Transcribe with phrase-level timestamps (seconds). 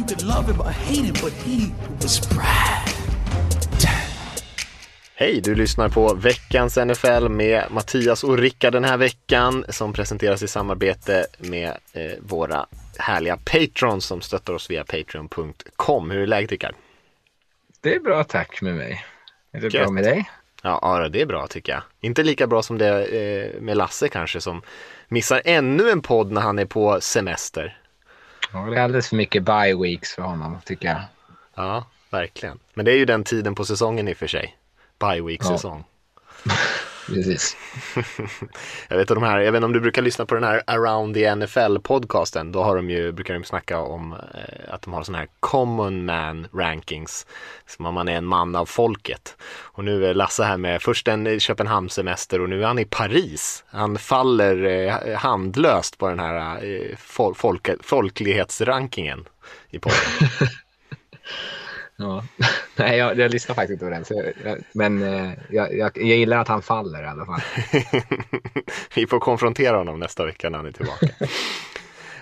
[0.00, 1.72] You could love him or hate him, but he
[2.02, 2.88] was Brad.
[5.14, 10.42] Hej, du lyssnar på veckans NFL med Mattias och Rickard den här veckan som presenteras
[10.42, 12.66] i samarbete med eh, våra
[12.98, 16.10] härliga patrons som stöttar oss via patreon.com.
[16.10, 16.74] Hur är läget Rickard?
[17.80, 19.04] Det är bra tack med mig.
[19.52, 19.82] Är det Gött.
[19.82, 20.30] bra med dig?
[20.62, 21.82] Ja, ja, det är bra tycker jag.
[22.00, 24.62] Inte lika bra som det eh, med Lasse kanske som
[25.08, 27.79] missar ännu en podd när han är på semester.
[28.52, 31.00] Ja, det är alldeles för mycket bye weeks för honom tycker jag.
[31.54, 32.58] Ja, verkligen.
[32.74, 34.56] Men det är ju den tiden på säsongen i och för sig.
[34.98, 35.84] Bye week-säsong.
[37.14, 37.56] Precis.
[38.88, 41.14] Jag vet, de här, jag vet inte om du brukar lyssna på den här Around
[41.14, 42.52] the NFL-podcasten.
[42.52, 46.04] Då har de ju, brukar de snacka om eh, att de har sådana här common
[46.40, 47.26] man rankings.
[47.66, 49.36] Som om man är en man av folket.
[49.62, 53.64] Och nu är Lasse här med först en Köpenhamnssemester och nu är han i Paris.
[53.68, 59.28] Han faller eh, handlöst på den här eh, fol folk folklighetsrankingen
[59.70, 59.98] i podden.
[62.00, 62.24] Ja.
[62.76, 64.04] Nej, jag, jag lyssnar faktiskt inte på den.
[64.04, 67.40] Så jag, men eh, jag, jag, jag gillar att han faller i alla fall.
[68.94, 71.06] Vi får konfrontera honom nästa vecka när han är tillbaka.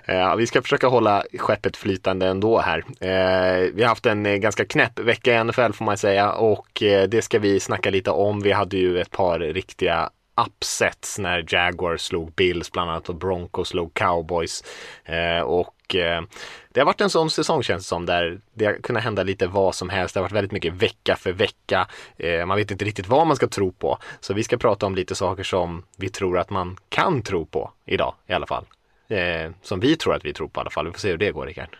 [0.04, 2.78] Eh, vi ska försöka hålla skeppet flytande ändå här.
[3.00, 6.82] Eh, vi har haft en eh, ganska knäpp vecka i NFL får man säga och
[6.82, 8.40] eh, det ska vi snacka lite om.
[8.40, 10.10] Vi hade ju ett par riktiga
[10.46, 14.64] upsets när Jaguars slog Bills bland annat och Broncos slog Cowboys.
[15.04, 16.22] Eh, och eh,
[16.68, 19.46] det har varit en sån säsong känns det som där det har kunnat hända lite
[19.46, 20.14] vad som helst.
[20.14, 21.88] Det har varit väldigt mycket vecka för vecka.
[22.16, 23.98] Eh, man vet inte riktigt vad man ska tro på.
[24.20, 27.72] Så vi ska prata om lite saker som vi tror att man kan tro på
[27.86, 28.64] idag i alla fall.
[29.08, 30.86] Eh, som vi tror att vi tror på i alla fall.
[30.86, 31.76] Vi får se hur det går Rickard.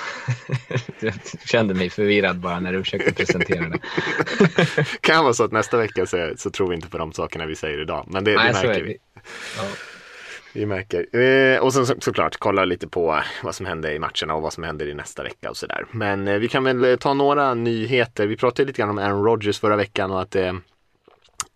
[1.00, 1.14] Jag
[1.46, 3.78] kände mig förvirrad bara när du försökte presentera det.
[5.00, 7.56] kan vara så att nästa vecka så, så tror vi inte på de sakerna vi
[7.56, 8.04] säger idag.
[8.10, 8.96] Men det, Nej, det märker vi.
[9.56, 9.62] Ja.
[10.56, 11.16] Vi märker.
[11.20, 14.52] Eh, och sen så, såklart kolla lite på vad som hände i matcherna och vad
[14.52, 15.86] som händer i nästa vecka och sådär.
[15.90, 18.26] Men eh, vi kan väl ta några nyheter.
[18.26, 20.52] Vi pratade lite grann om Aaron Rodgers förra veckan och att eh,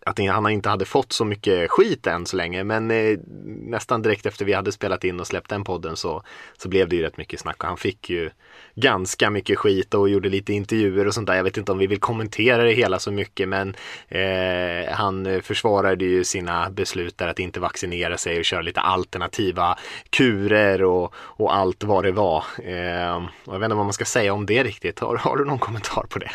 [0.05, 4.25] att han inte hade fått så mycket skit än så länge men eh, nästan direkt
[4.25, 6.23] efter vi hade spelat in och släppt den podden så,
[6.57, 8.29] så blev det ju rätt mycket snack och han fick ju
[8.75, 11.35] ganska mycket skit och gjorde lite intervjuer och sånt där.
[11.35, 13.75] Jag vet inte om vi vill kommentera det hela så mycket men
[14.07, 19.77] eh, han försvarade ju sina beslut där att inte vaccinera sig och köra lite alternativa
[20.09, 22.43] kurer och, och allt vad det var.
[22.63, 24.99] Eh, och jag vet inte vad man ska säga om det riktigt.
[24.99, 26.31] Har, har du någon kommentar på det?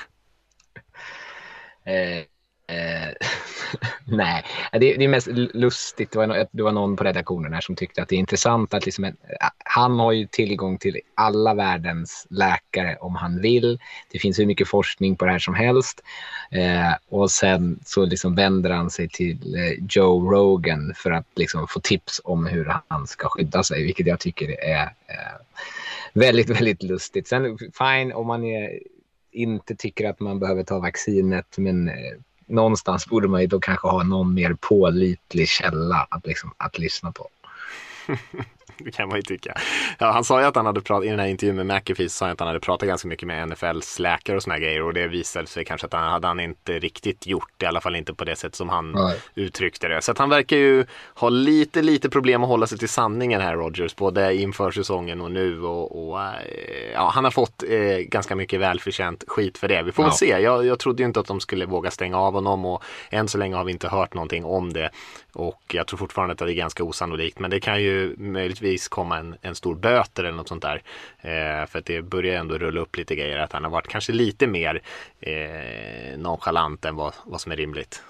[1.87, 2.25] Eh,
[2.69, 3.13] Eh,
[4.05, 6.11] nej, det, det är mest lustigt.
[6.13, 8.85] Det var, det var någon på redaktionen här som tyckte att det är intressant att
[8.87, 13.79] liksom, en- eh, han har ju tillgång till alla världens läkare om han vill.
[14.13, 16.03] Det finns hur mycket forskning på det här som helst.
[16.51, 21.69] Eh, och sen så liksom vänder han sig till eh, Joe Rogan för att liksom
[21.69, 25.41] få tips om hur han ska skydda sig, vilket jag tycker är eh,
[26.13, 27.29] väldigt, väldigt lustigt.
[27.29, 28.79] Sen fine om man är,
[29.33, 31.95] inte tycker att man behöver ta vaccinet, men eh,
[32.47, 37.13] någonstans borde man ju då kanske ha någon mer pålitlig källa att, liksom, att lyssna
[37.13, 37.29] på.
[38.79, 39.55] Det kan man ju tycka.
[39.99, 42.25] Ja, han sa ju att han hade pratat, i den här intervjun med McAfee sa
[42.25, 44.95] han att han hade pratat ganska mycket med NFLs läkare och såna här grejer och
[44.95, 48.15] det visade sig kanske att han hade han inte riktigt gjort, i alla fall inte
[48.15, 49.17] på det sätt som han Nej.
[49.35, 50.03] uttryckte det.
[50.03, 50.85] Så att han verkar ju
[51.15, 55.31] ha lite, lite problem att hålla sig till sanningen här Rogers, både inför säsongen och
[55.31, 56.29] nu och, och eh,
[56.95, 59.83] ja, han har fått eh, ganska mycket välförtjänt skit för det.
[59.83, 60.17] Vi får väl Ja.
[60.17, 60.41] se.
[60.41, 63.39] Jag, jag trodde ju inte att de skulle våga stänga av honom och än så
[63.39, 64.91] länge har vi inte hört någonting om det.
[65.33, 67.39] Och jag tror fortfarande att det är ganska osannolikt.
[67.39, 70.83] Men det kan ju möjligtvis komma en, en stor böter eller något sånt där.
[71.21, 73.39] Eh, för att det börjar ändå rulla upp lite grejer.
[73.39, 74.83] Att han har varit kanske lite mer
[75.21, 78.03] eh, nonchalant än vad, vad som är rimligt.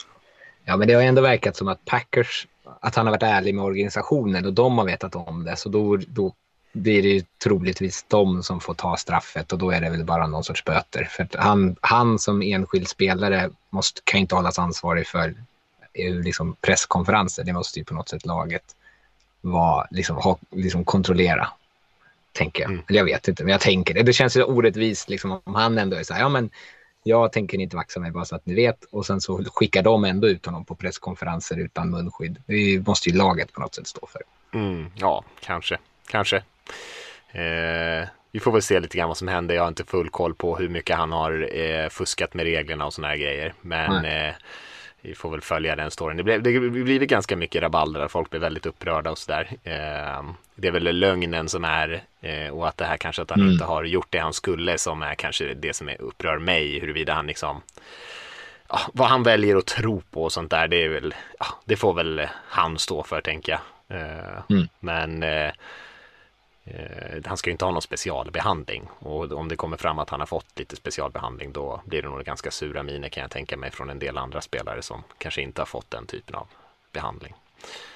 [0.65, 2.47] Ja, men det har ändå verkat som att Packers,
[2.81, 5.57] att han har varit ärlig med organisationen och de har vetat om det.
[5.57, 6.33] Så då, då
[6.73, 10.27] blir det ju troligtvis de som får ta straffet och då är det väl bara
[10.27, 11.05] någon sorts böter.
[11.05, 15.35] För att han, han som enskild spelare måste, kan inte hållas ansvarig för
[15.93, 17.45] eh, liksom presskonferenser.
[17.45, 18.65] Det måste ju på något sätt laget
[19.53, 21.49] vara, liksom, ha, liksom kontrollera.
[22.33, 22.71] Tänker jag.
[22.71, 22.83] Mm.
[22.89, 24.03] Eller jag vet inte, men jag tänker det.
[24.03, 26.51] Det känns ju orättvist liksom, om han ändå är så här, ja men
[27.03, 28.85] jag tänker inte vaxa mig bara så att ni vet.
[28.85, 32.43] Och sen så skickar de ändå ut honom på presskonferenser utan munskydd.
[32.47, 34.23] Det måste ju laget på något sätt stå för.
[34.59, 35.79] Mm, ja, kanske.
[36.09, 36.37] Kanske.
[37.33, 39.55] Eh, vi får väl se lite grann vad som händer.
[39.55, 42.95] Jag har inte full koll på hur mycket han har eh, fuskat med reglerna och
[42.95, 43.55] sådana här grejer.
[43.61, 44.35] Men eh,
[45.07, 46.17] vi får väl följa den storyn.
[46.17, 48.09] Det blev, det blev ganska mycket rabalder.
[48.09, 49.51] Folk blev väldigt upprörda och sådär.
[49.65, 53.41] Eh, det är väl lögnen som är eh, och att det här kanske att han
[53.41, 53.53] mm.
[53.53, 56.81] inte har gjort det han skulle som är kanske det som är, upprör mig.
[56.81, 57.63] Huruvida han liksom
[58.69, 60.69] ja, vad han väljer att tro på och sånt där.
[60.69, 64.01] Det är väl, ja, det får väl han stå för tänker jag.
[64.01, 64.69] Eh, mm.
[64.81, 65.53] Men eh,
[67.25, 70.27] han ska ju inte ha någon specialbehandling och om det kommer fram att han har
[70.27, 73.91] fått lite specialbehandling då blir det nog ganska sura miner kan jag tänka mig från
[73.91, 76.47] en del andra spelare som kanske inte har fått den typen av
[76.93, 77.35] behandling.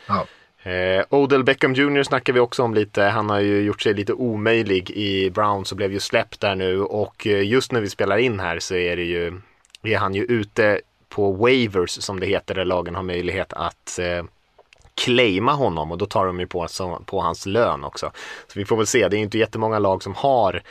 [0.07, 0.27] Ja.
[0.71, 3.03] Eh, Odell Beckham Jr snackar vi också om lite.
[3.03, 6.81] Han har ju gjort sig lite omöjlig i Browns och blev ju släppt där nu
[6.81, 9.41] och eh, just när vi spelar in här så är det ju
[9.83, 14.25] är han ju ute på waivers som det heter där lagen har möjlighet att eh,
[15.01, 16.69] claima honom och då tar de ju på,
[17.07, 18.13] på hans lön också.
[18.47, 20.63] Så vi får väl se, det är ju inte jättemånga lag som har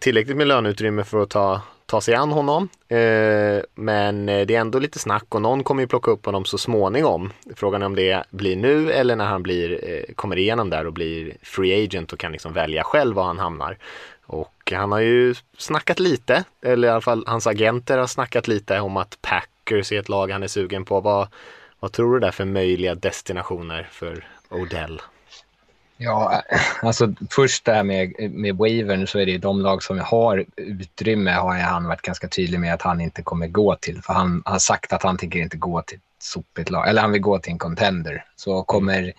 [0.00, 2.68] tillräckligt med löneutrymme för att ta, ta sig an honom.
[2.88, 6.44] Eh, men eh, det är ändå lite snack och någon kommer ju plocka upp honom
[6.44, 7.32] så småningom.
[7.56, 10.92] Frågan är om det blir nu eller när han blir, eh, kommer igenom där och
[10.92, 13.78] blir free agent och kan liksom välja själv var han hamnar.
[14.26, 18.80] Och han har ju snackat lite, eller i alla fall hans agenter har snackat lite
[18.80, 21.00] om att Packers är ett lag han är sugen på.
[21.00, 21.28] Vad,
[21.86, 25.02] vad tror du där för möjliga destinationer för Odell?
[25.96, 26.42] Ja,
[26.82, 31.30] alltså först det här med, med wavern så är det de lag som har utrymme
[31.30, 34.02] har han varit ganska tydlig med att han inte kommer gå till.
[34.02, 37.12] För han har sagt att han tänker inte gå till ett sopigt lag, eller han
[37.12, 38.24] vill gå till en contender.
[38.36, 39.12] Så kommer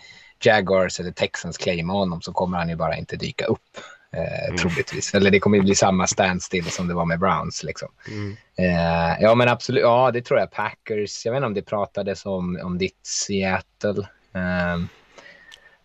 [0.44, 3.78] Jaguars eller Texans claima honom så kommer han ju bara inte dyka upp.
[4.18, 4.58] Eh, mm.
[4.58, 5.14] Troligtvis.
[5.14, 7.64] Eller det kommer ju bli samma standstill som det var med Browns.
[7.64, 7.90] Liksom.
[8.08, 8.38] Mm.
[8.58, 9.82] Eh, ja, men absolut.
[9.82, 10.52] Ja, det tror jag.
[10.52, 11.26] Packers.
[11.26, 14.08] Jag vet inte om det pratades om, om ditt Seattle.
[14.34, 14.78] Eh,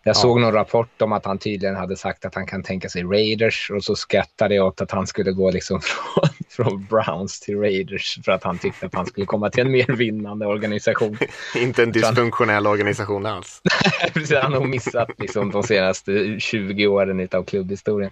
[0.05, 0.19] jag ja.
[0.19, 3.71] såg någon rapport om att han tydligen hade sagt att han kan tänka sig Raiders
[3.71, 8.19] och så skrattade jag åt att han skulle gå liksom från, från Browns till Raiders
[8.25, 11.17] för att han tyckte att han skulle komma till en mer vinnande organisation.
[11.55, 13.61] Inte en dysfunktionell organisation alls.
[14.13, 18.11] Precis, han har missat liksom de senaste 20 åren av klubbhistorien.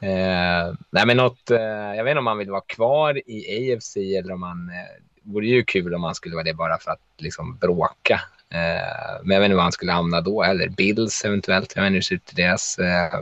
[0.00, 1.58] Eh, nej, men något, eh,
[1.96, 5.46] jag vet inte om han vill vara kvar i AFC eller om han eh, vore
[5.46, 8.20] ju kul om han skulle vara det bara för att liksom bråka.
[8.54, 11.72] Eh, men jag vet inte var han skulle hamna då eller Bills eventuellt.
[11.76, 13.14] Jag vet inte hur det ser ut i deras eh,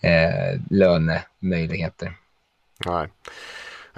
[0.00, 2.12] eh, lönemöjligheter.
[2.86, 3.08] Nej.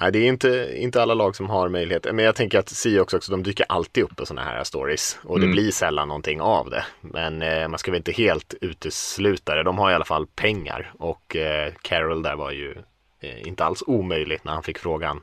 [0.01, 2.07] Nej, det är inte, inte alla lag som har möjlighet.
[2.13, 5.19] Men jag tänker att Seahawks också, de dyker alltid upp på sådana här stories.
[5.23, 5.55] Och det mm.
[5.55, 6.85] blir sällan någonting av det.
[7.01, 9.63] Men eh, man ska väl inte helt utesluta det.
[9.63, 10.93] De har i alla fall pengar.
[10.99, 12.75] Och eh, Carroll där var ju
[13.21, 15.21] inte alls omöjligt när han fick frågan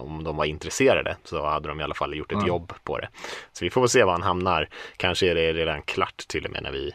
[0.00, 2.48] om de var intresserade så hade de i alla fall gjort ett mm.
[2.48, 3.08] jobb på det.
[3.52, 4.68] Så vi får väl se var han hamnar.
[4.96, 6.92] Kanske är det redan klart till och med när vi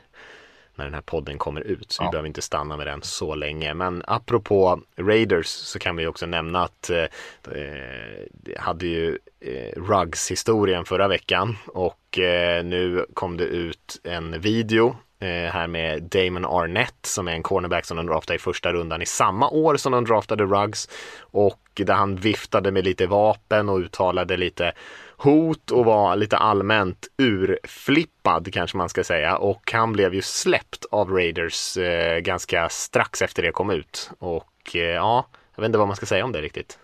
[0.75, 1.92] när den här podden kommer ut.
[1.92, 2.07] Så ja.
[2.07, 3.74] vi behöver inte stanna med den så länge.
[3.74, 7.04] Men apropå Raiders så kan vi också nämna att eh,
[7.51, 14.88] eh hade ju eh, Ruggs-historien förra veckan och eh, nu kom det ut en video
[14.88, 18.73] Eh, Eh, här med Damon Arnett som är en cornerback som de draftade i första
[18.73, 20.89] rundan i samma år som de draftade Ruggs
[21.19, 24.73] och där han viftade med lite vapen och uttalade lite
[25.18, 30.85] hot och var lite allmänt urflippad kanske man ska säga och han blev ju släppt
[30.91, 35.77] av Raiders eh, ganska strax efter det kom ut och eh, ja, jag vet inte
[35.77, 36.80] vad man ska säga om det riktigt.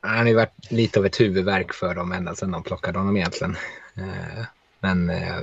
[0.00, 3.16] Han har ju varit lite av ett huvudverk för dem ända sedan de plockade honom
[3.16, 3.56] egentligen.
[3.94, 4.44] Eh,
[4.80, 5.40] men eh,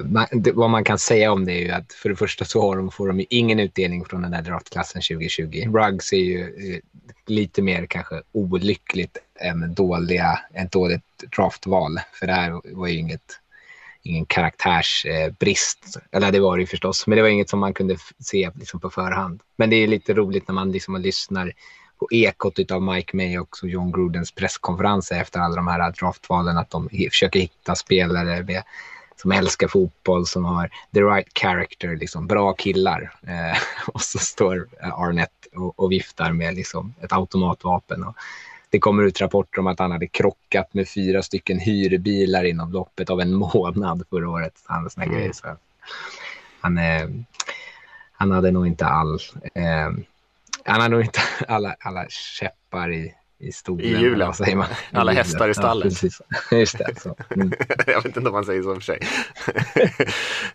[0.53, 2.91] vad man kan säga om det är ju att för det första så har de,
[2.91, 5.43] får de ingen utdelning från den där draftklassen 2020.
[5.73, 6.79] Ruggs är ju eh,
[7.25, 11.03] lite mer kanske olyckligt än dåliga, ett dåligt
[11.35, 11.99] draftval.
[12.13, 13.39] För det här var ju inget,
[14.03, 15.97] ingen karaktärsbrist.
[16.11, 18.79] Eller det var det ju förstås, men det var inget som man kunde se liksom
[18.79, 19.41] på förhand.
[19.55, 21.53] Men det är lite roligt när man liksom lyssnar
[21.99, 26.69] på ekot av Mike May och John Grudens presskonferenser efter alla de här draftvalen, att
[26.69, 28.63] de försöker hitta spelare med
[29.21, 33.13] som älskar fotboll, som har the right character, liksom bra killar.
[33.27, 33.57] Eh,
[33.87, 38.03] och så står Arnett och, och viftar med liksom ett automatvapen.
[38.03, 38.15] Och
[38.69, 43.09] det kommer ut rapporter om att han hade krockat med fyra stycken hyrbilar inom loppet
[43.09, 44.53] av en månad förra året.
[44.65, 45.11] Han, mm.
[45.11, 45.57] grejer, så
[46.61, 47.09] han, eh,
[48.11, 49.19] han hade nog inte all...
[49.53, 49.91] Eh,
[50.63, 53.85] han hade nog inte alla, alla käppar i, i stolen.
[53.85, 54.33] I julen.
[54.33, 54.67] Säger man.
[54.93, 55.93] Alla hästar i stallet.
[56.03, 56.09] Ja,
[56.57, 56.99] Just det.
[56.99, 57.15] Så.
[57.29, 57.51] Mm.
[57.87, 58.99] jag vet inte om man säger så för sig.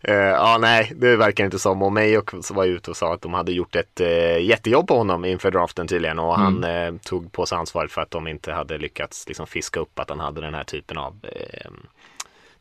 [0.08, 1.82] uh, ja, nej, det verkar inte som.
[1.82, 5.24] Och Mayock var ute och sa att de hade gjort ett uh, jättejobb på honom
[5.24, 6.18] inför draften tydligen.
[6.18, 6.62] Och mm.
[6.62, 9.98] han uh, tog på sig ansvaret för att de inte hade lyckats liksom, fiska upp
[9.98, 11.20] att han hade den här typen av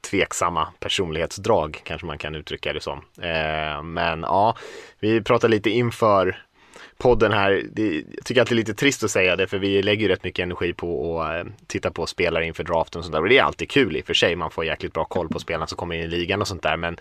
[0.02, 3.02] tveksamma personlighetsdrag kanske man kan uttrycka det som.
[3.84, 4.56] men ja,
[5.00, 6.44] vi pratade lite inför
[7.02, 9.82] podden här, det, jag tycker att det är lite trist att säga det för vi
[9.82, 13.14] lägger ju rätt mycket energi på att eh, titta på spelare inför draften och sånt
[13.14, 15.30] där och det är alltid kul i och för sig, man får jäkligt bra koll
[15.30, 16.98] på spelarna som kommer in i ligan och sånt där men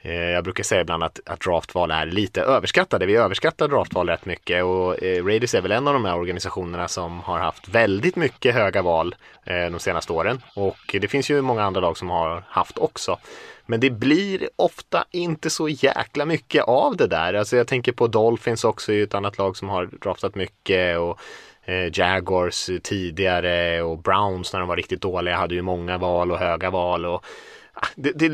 [0.00, 3.06] eh, jag brukar säga ibland att, att draftval är lite överskattade.
[3.06, 6.88] Vi överskattar draftval rätt mycket och eh, Raiders är väl en av de här organisationerna
[6.88, 9.14] som har haft väldigt mycket höga val
[9.44, 13.18] eh, de senaste åren och det finns ju många andra lag som har haft också.
[13.66, 17.34] Men det blir ofta inte så jäkla mycket av det där.
[17.34, 21.20] Alltså jag tänker på Dolphins också, ett annat lag som har draftat mycket och
[21.64, 26.38] eh, Jaguars tidigare och Browns när de var riktigt dåliga hade ju många val och
[26.38, 27.24] höga val och
[27.72, 27.86] ah,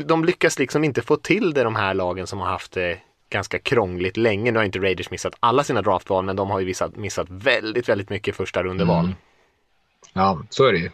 [0.05, 2.99] de lyckas liksom inte få till det de här lagen som har haft det
[3.29, 4.51] ganska krångligt länge.
[4.51, 7.89] Nu har inte Raiders missat alla sina draftval men de har ju missat, missat väldigt,
[7.89, 9.05] väldigt mycket första rundeval.
[9.05, 9.15] Mm.
[10.13, 10.89] Ja, så är det ju.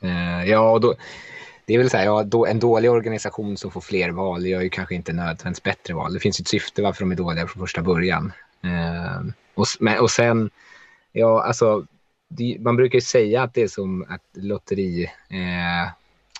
[0.00, 0.94] Eh, ja, och då,
[1.66, 4.60] det är väl så här, ja, då, en dålig organisation som får fler val gör
[4.60, 6.14] ju kanske inte nödvändigtvis bättre val.
[6.14, 8.32] Det finns ju ett syfte varför de är dåliga från första början.
[8.62, 9.20] Eh,
[9.54, 9.66] och,
[10.00, 10.50] och sen,
[11.12, 11.86] ja, alltså,
[12.28, 15.92] det, man brukar ju säga att det är som att lotteri, eh,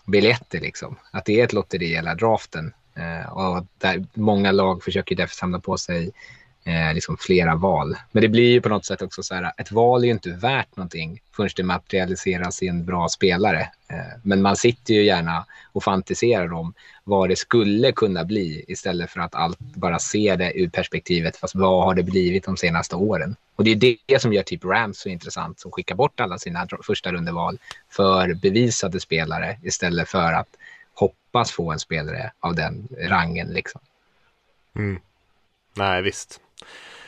[0.07, 0.97] biljetter liksom.
[1.11, 2.75] Att det är ett lotteri hela draften.
[2.95, 6.11] Eh, och där många lag försöker därför samla på sig
[6.65, 7.97] eh, liksom flera val.
[8.13, 10.31] Men det blir ju på något sätt också så här, ett val är ju inte
[10.31, 13.61] värt någonting förrän det materialiseras i en bra spelare.
[13.89, 19.11] Eh, men man sitter ju gärna och fantiserar om vad det skulle kunna bli istället
[19.11, 22.97] för att allt bara se det ur perspektivet, fast vad har det blivit de senaste
[22.97, 23.37] åren?
[23.57, 26.69] Och det är det som gör typ Rams så intressant, som skickar bort alla sina
[26.83, 27.59] första rundeval
[27.91, 30.49] för bevisade spelare istället för att
[30.95, 33.49] hoppas få en spelare av den rangen.
[33.49, 33.81] Liksom.
[34.77, 35.01] Mm.
[35.75, 36.41] Nej, visst.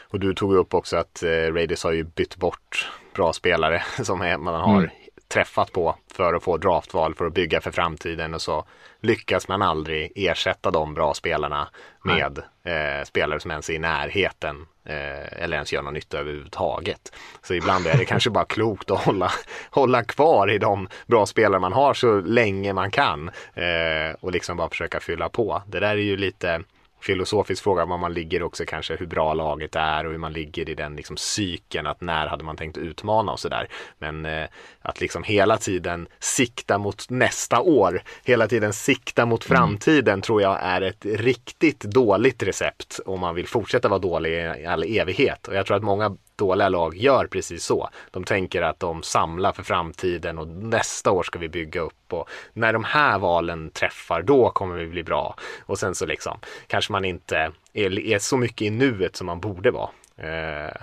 [0.09, 4.19] Och du tog upp också att eh, Raiders har ju bytt bort bra spelare som
[4.19, 4.91] man har mm.
[5.29, 8.65] träffat på för att få draftval för att bygga för framtiden och så
[9.01, 11.69] lyckas man aldrig ersätta de bra spelarna
[12.05, 17.13] med eh, spelare som ens är i närheten eh, eller ens gör någon nytta överhuvudtaget.
[17.43, 19.33] Så ibland är det kanske bara klokt att hålla,
[19.71, 24.57] hålla kvar i de bra spelare man har så länge man kan eh, och liksom
[24.57, 25.63] bara försöka fylla på.
[25.67, 26.63] Det där är ju lite
[27.01, 30.69] filosofisk fråga var man ligger också kanske hur bra laget är och hur man ligger
[30.69, 33.69] i den liksom cykeln, att när hade man tänkt utmana och sådär.
[33.99, 34.49] Men eh,
[34.87, 39.57] att liksom hela tiden sikta mot nästa år, hela tiden sikta mot mm.
[39.57, 40.23] framtiden mm.
[40.23, 44.83] tror jag är ett riktigt dåligt recept om man vill fortsätta vara dålig i all
[44.83, 45.49] evighet.
[45.49, 47.89] Och jag tror att många dåliga lag gör precis så.
[48.11, 52.29] De tänker att de samlar för framtiden och nästa år ska vi bygga upp och
[52.53, 55.37] när de här valen träffar då kommer vi bli bra.
[55.61, 59.41] Och sen så liksom kanske man inte är, är så mycket i nuet som man
[59.41, 59.91] borde vara.
[60.17, 60.75] Eh,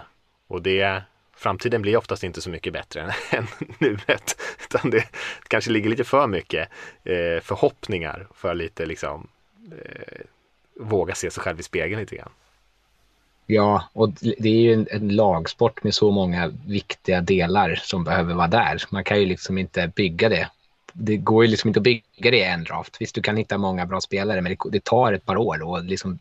[0.48, 1.04] och det
[1.44, 3.48] framtiden blir oftast inte så mycket bättre än, än
[3.78, 4.42] nuet.
[4.64, 5.04] Utan det
[5.48, 6.70] kanske ligger lite för mycket
[7.04, 9.28] eh, förhoppningar för lite liksom
[9.72, 10.26] eh,
[10.80, 12.32] våga se sig själv i spegeln lite grann.
[13.46, 18.34] Ja, och det är ju en, en, lagsport med så många viktiga delar som behöver
[18.34, 18.84] vara där.
[18.90, 20.50] Man kan ju liksom inte bygga det.
[20.94, 22.98] Det går ju liksom inte att bygga det i en draft.
[23.00, 25.62] Visst, du kan hitta många bra spelare, men det, det tar ett par år.
[25.62, 26.20] Och liksom,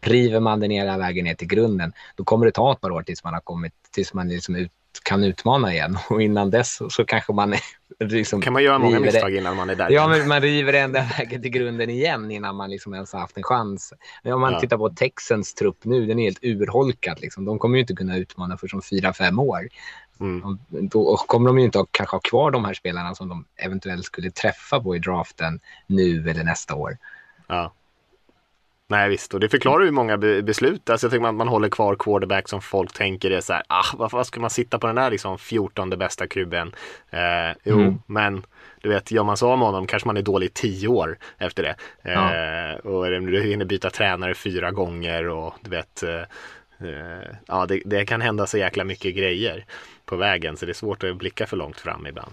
[0.00, 3.02] river man det ner vägen ner till grunden, då kommer det ta ett par år
[3.02, 5.98] tills man har kommit, tills man liksom ut, kan utmana igen.
[6.10, 7.54] Och innan dess så, kanske man
[8.00, 9.90] liksom kan man göra många misstag innan man är där?
[9.90, 13.36] Ja, men man river ända vägen till grunden igen innan man liksom ens har haft
[13.36, 13.92] en chans.
[14.22, 14.60] Men om man ja.
[14.60, 17.20] tittar på Texans trupp nu, den är helt urholkad.
[17.20, 17.44] Liksom.
[17.44, 19.68] De kommer ju inte kunna utmana för som fyra, fem år.
[20.20, 20.58] Mm.
[20.68, 24.04] Då kommer de ju inte att kanske ha kvar de här spelarna som de eventuellt
[24.04, 26.98] skulle träffa på i draften nu eller nästa år.
[27.46, 27.72] Ja.
[28.88, 30.90] Nej visst, och det förklarar ju många beslut.
[30.90, 33.84] Alltså jag tänker att man håller kvar quarterback som folk tänker är så här, ah,
[33.94, 36.74] varför ska man sitta på den där liksom 14 bästa kuben?
[37.10, 37.98] Eh, jo, mm.
[38.06, 38.42] men
[38.80, 41.62] du vet, gör man så med honom kanske man är dålig i tio år efter
[41.62, 41.76] det.
[42.02, 42.34] Ja.
[42.34, 46.22] Eh, och du hinner byta tränare fyra gånger och du vet, eh,
[46.88, 49.64] eh, ja det, det, kan hända så jäkla mycket grejer
[50.04, 52.32] på vägen så det är svårt att blicka för långt fram ibland.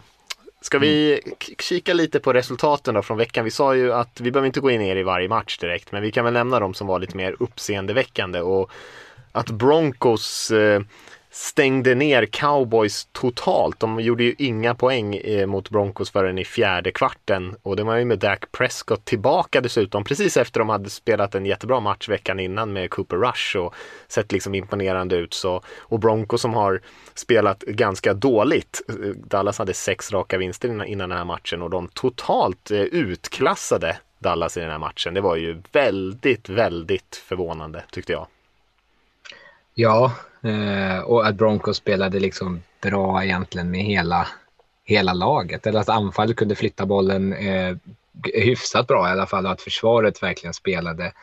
[0.62, 1.36] Ska vi mm.
[1.60, 3.46] kika lite på resultaten då från veckan?
[3.46, 6.02] Vi sa ju att vi behöver inte gå in ner i varje match direkt, men
[6.02, 8.72] vi kan väl nämna de som var lite mer uppseendeväckande och
[9.32, 10.82] att Broncos eh,
[11.34, 13.80] stängde ner cowboys totalt.
[13.80, 17.96] De gjorde ju inga poäng eh, mot Broncos förrän i fjärde kvarten och det var
[17.96, 22.40] ju med Dak Prescott tillbaka dessutom precis efter de hade spelat en jättebra match veckan
[22.40, 23.76] innan med Cooper Rush och
[24.08, 25.34] sett liksom imponerande ut.
[25.34, 26.82] Så, och Broncos som har
[27.14, 28.82] spelat ganska dåligt.
[28.90, 33.98] Eh, Dallas hade sex raka vinster innan, den här matchen och de totalt eh, utklassade
[34.20, 35.14] Dallas i den här matchen.
[35.14, 38.28] Det var ju väldigt, väldigt förvånande tyckte jag.
[39.74, 44.28] Ja, Eh, och att Broncos spelade liksom bra egentligen med hela,
[44.84, 45.68] hela laget.
[45.68, 47.76] Eller att anfallet kunde flytta bollen eh,
[48.34, 51.14] hyfsat bra i alla fall och att försvaret verkligen spelade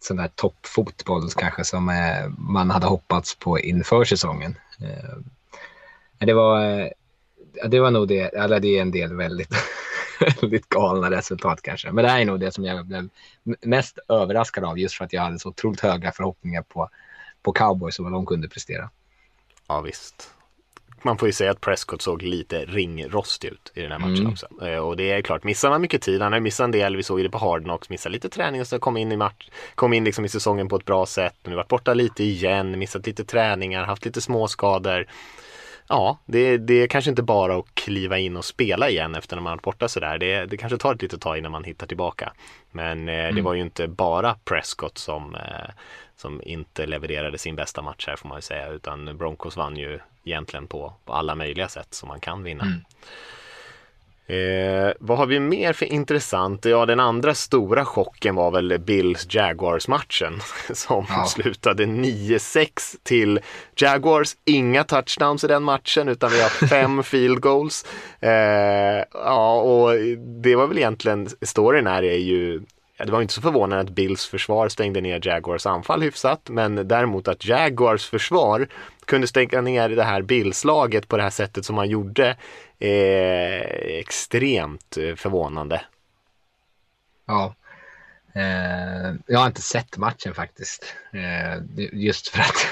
[0.00, 4.58] sån där toppfotboll kanske som eh, man hade hoppats på inför säsongen.
[4.80, 6.88] Eh, det var, eh,
[7.68, 9.54] det var nog det, eller det är en del väldigt,
[10.40, 11.92] väldigt galna resultat kanske.
[11.92, 13.08] Men det här är nog det som jag blev
[13.44, 16.88] mest överraskad av just för att jag hade så otroligt höga förhoppningar på,
[17.46, 18.90] på cowboys och vad de kunde prestera.
[19.68, 20.30] Ja visst
[21.06, 24.32] man får ju säga att Prescott såg lite ringrostig ut i den här matchen mm.
[24.32, 24.46] också.
[24.62, 27.02] Eh, och det är klart, missar man mycket tid, han har missat en del, vi
[27.02, 29.92] såg det på Hard Knocks, missade lite träning och så kom in i match, kom
[29.92, 31.34] in liksom i säsongen på ett bra sätt.
[31.44, 35.06] Nu varit borta lite igen, missat lite träningar, haft lite småskador.
[35.88, 39.42] Ja, det, det är kanske inte bara att kliva in och spela igen efter när
[39.42, 40.18] man varit borta sådär.
[40.18, 42.32] Det, det kanske tar ett litet tag innan man hittar tillbaka.
[42.72, 43.34] Men eh, mm.
[43.34, 45.70] det var ju inte bara Prescott som eh,
[46.16, 49.98] som inte levererade sin bästa match här får man ju säga utan Broncos vann ju
[50.24, 52.64] egentligen på, på alla möjliga sätt som man kan vinna.
[52.64, 52.80] Mm.
[54.28, 56.64] Eh, vad har vi mer för intressant?
[56.64, 60.40] Ja, den andra stora chocken var väl Bills Jaguars matchen
[60.74, 61.24] som ja.
[61.24, 62.70] slutade 9-6
[63.02, 63.40] till
[63.76, 64.36] Jaguars.
[64.44, 67.84] Inga touchdowns i den matchen utan vi har fem field goals.
[68.20, 69.98] Eh, ja, och
[70.42, 72.62] det var väl egentligen, storyn här är ju
[72.98, 76.88] Ja, det var inte så förvånande att Bills försvar stängde ner Jaguars anfall hyfsat, men
[76.88, 78.68] däremot att Jaguars försvar
[79.04, 82.36] kunde stänga ner det här Bills-laget på det här sättet som man gjorde
[82.78, 85.80] är extremt eh, förvånande.
[87.26, 87.54] Ja,
[88.34, 90.94] eh, jag har inte sett matchen faktiskt.
[91.12, 91.62] Eh,
[91.92, 92.66] just för att,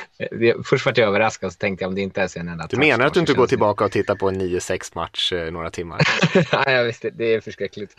[0.66, 3.06] först var jag överraskad så tänkte jag om det inte är en enda Du menar
[3.06, 6.00] att du inte går tillbaka och tittar på en 9-6 match eh, några timmar?
[6.52, 7.96] ja, jag visste, det är förskräckligt.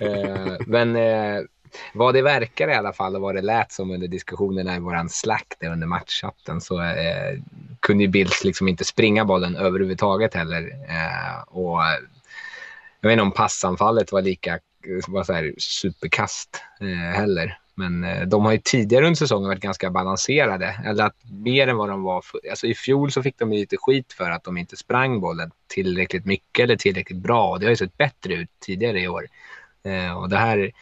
[0.00, 1.42] Eh, men eh,
[1.94, 5.08] vad det verkar i alla fall och vad det lät som under diskussionerna i våran
[5.08, 7.38] slack under matchchatten så eh,
[7.80, 10.62] kunde ju Bills liksom inte springa bollen överhuvudtaget heller.
[10.88, 11.80] Eh, och
[13.00, 14.58] jag vet inte om passanfallet var lika
[15.08, 17.58] var så här superkast eh, heller.
[17.74, 20.76] Men eh, de har ju tidigare under säsongen varit ganska balanserade.
[20.84, 22.20] Eller att mer än vad de var.
[22.20, 25.50] För, alltså I fjol så fick de lite skit för att de inte sprang bollen
[25.66, 27.50] tillräckligt mycket eller tillräckligt bra.
[27.50, 29.26] Och det har ju sett bättre ut tidigare i år.
[29.84, 30.72] Eh, och det här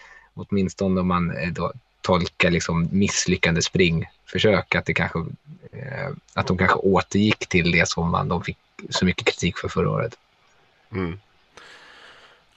[0.48, 5.18] åtminstone om man eh, då tolkar liksom misslyckande springförsök, att, det kanske,
[5.72, 8.59] eh, att de kanske återgick till det som man, de fick
[8.90, 10.16] så mycket kritik för förra året.
[10.92, 11.18] Mm.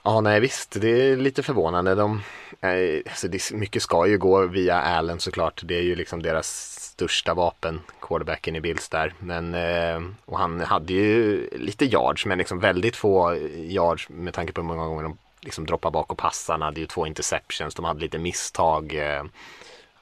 [0.02, 1.94] Ja, nej visst, det är lite förvånande.
[1.94, 2.22] De,
[2.60, 5.60] eh, alltså det, mycket ska ju gå via Allen såklart.
[5.64, 9.14] Det är ju liksom deras största vapen, quarterbacken i Bills där.
[9.18, 14.52] Men, eh, och han hade ju lite yards, men liksom väldigt få yards med tanke
[14.52, 16.52] på hur många gånger de liksom droppa bak och passa.
[16.52, 19.24] Han hade ju två interceptions, de hade lite misstag eh,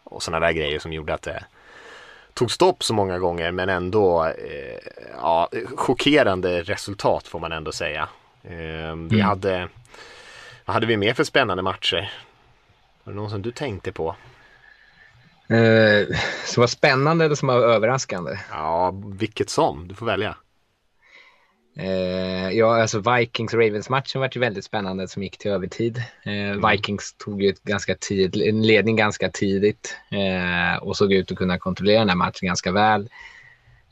[0.04, 1.44] och sådana där grejer som gjorde att det
[2.34, 4.78] tog stopp så många gånger men ändå eh,
[5.16, 8.08] ja, chockerande resultat får man ändå säga.
[8.42, 9.20] Eh, vi mm.
[9.20, 9.68] hade,
[10.64, 12.12] vad hade vi mer för spännande matcher?
[13.04, 14.16] Var det någon som du tänkte på?
[15.48, 18.38] Eh, som var spännande eller som var överraskande?
[18.50, 19.88] Ja, vilket som.
[19.88, 20.36] Du får välja.
[21.76, 26.02] Eh, ja, alltså Vikings-Ravens-matchen var ju väldigt spännande som gick till övertid.
[26.22, 26.70] Eh, mm.
[26.70, 31.38] Vikings tog ju ett ganska tid, en ledning ganska tidigt eh, och såg ut att
[31.38, 33.08] kunna kontrollera den här matchen ganska väl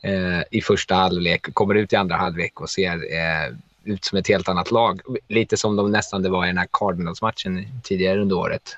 [0.01, 1.53] eh, i första halvlek.
[1.53, 5.01] Kommer ut i andra halvlek och ser eh, ut som ett helt annat lag.
[5.27, 8.77] Lite som de nästan det var i den här Cardinals-matchen tidigare under året.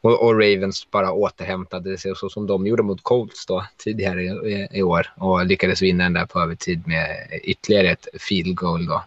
[0.00, 4.68] Och, och, Ravens bara återhämtade sig så som de gjorde mot Colts då, tidigare i,
[4.70, 8.86] i, år och lyckades vinna den där på övertid med ytterligare ett field goal.
[8.86, 9.04] Då.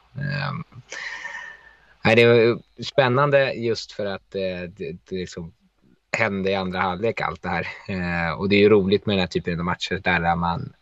[0.50, 0.64] Um,
[2.16, 5.54] det var spännande just för att eh, det, det liksom
[6.18, 7.68] hände i andra halvlek allt det här.
[7.88, 10.74] Eh, och det är ju roligt med den här typen av matcher där man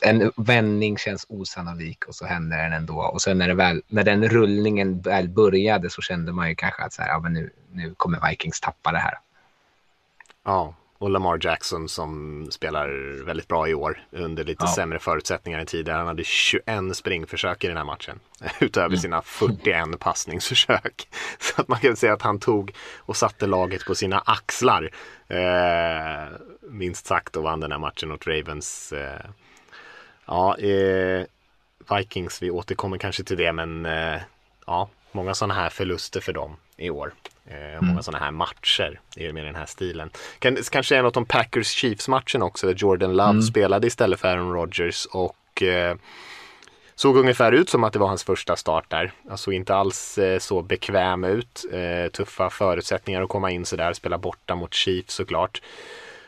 [0.00, 3.00] en vändning känns osannolik och så händer den ändå.
[3.00, 6.82] Och sen när, det väl, när den rullningen väl började så kände man ju kanske
[6.82, 9.14] att så här, ja, men nu, nu kommer Vikings tappa det här.
[10.44, 12.88] Ja, och Lamar Jackson som spelar
[13.24, 14.74] väldigt bra i år under lite ja.
[14.74, 15.98] sämre förutsättningar än tidigare.
[15.98, 18.20] Han hade 21 springförsök i den här matchen
[18.60, 18.98] utöver mm.
[18.98, 21.08] sina 41 passningsförsök.
[21.38, 24.90] Så att man kan säga att han tog och satte laget på sina axlar.
[25.28, 28.92] Eh, minst sagt och vann den här matchen åt Ravens.
[28.92, 29.26] Eh,
[30.26, 31.24] ja, eh,
[31.96, 34.20] Vikings, vi återkommer kanske till det men eh,
[34.66, 37.12] ja, många sådana här förluster för dem i år.
[37.46, 38.02] Eh, många mm.
[38.02, 40.10] sådana här matcher är med den här stilen.
[40.38, 43.42] Kan, kanske är något om Packers Chiefs-matchen också där Jordan Love mm.
[43.42, 45.96] spelade istället för Aaron Rodgers och eh,
[46.94, 49.12] såg ungefär ut som att det var hans första start där.
[49.30, 51.64] Alltså inte alls eh, så bekväm ut.
[51.72, 55.62] Eh, tuffa förutsättningar att komma in sådär, spela borta mot Chiefs såklart.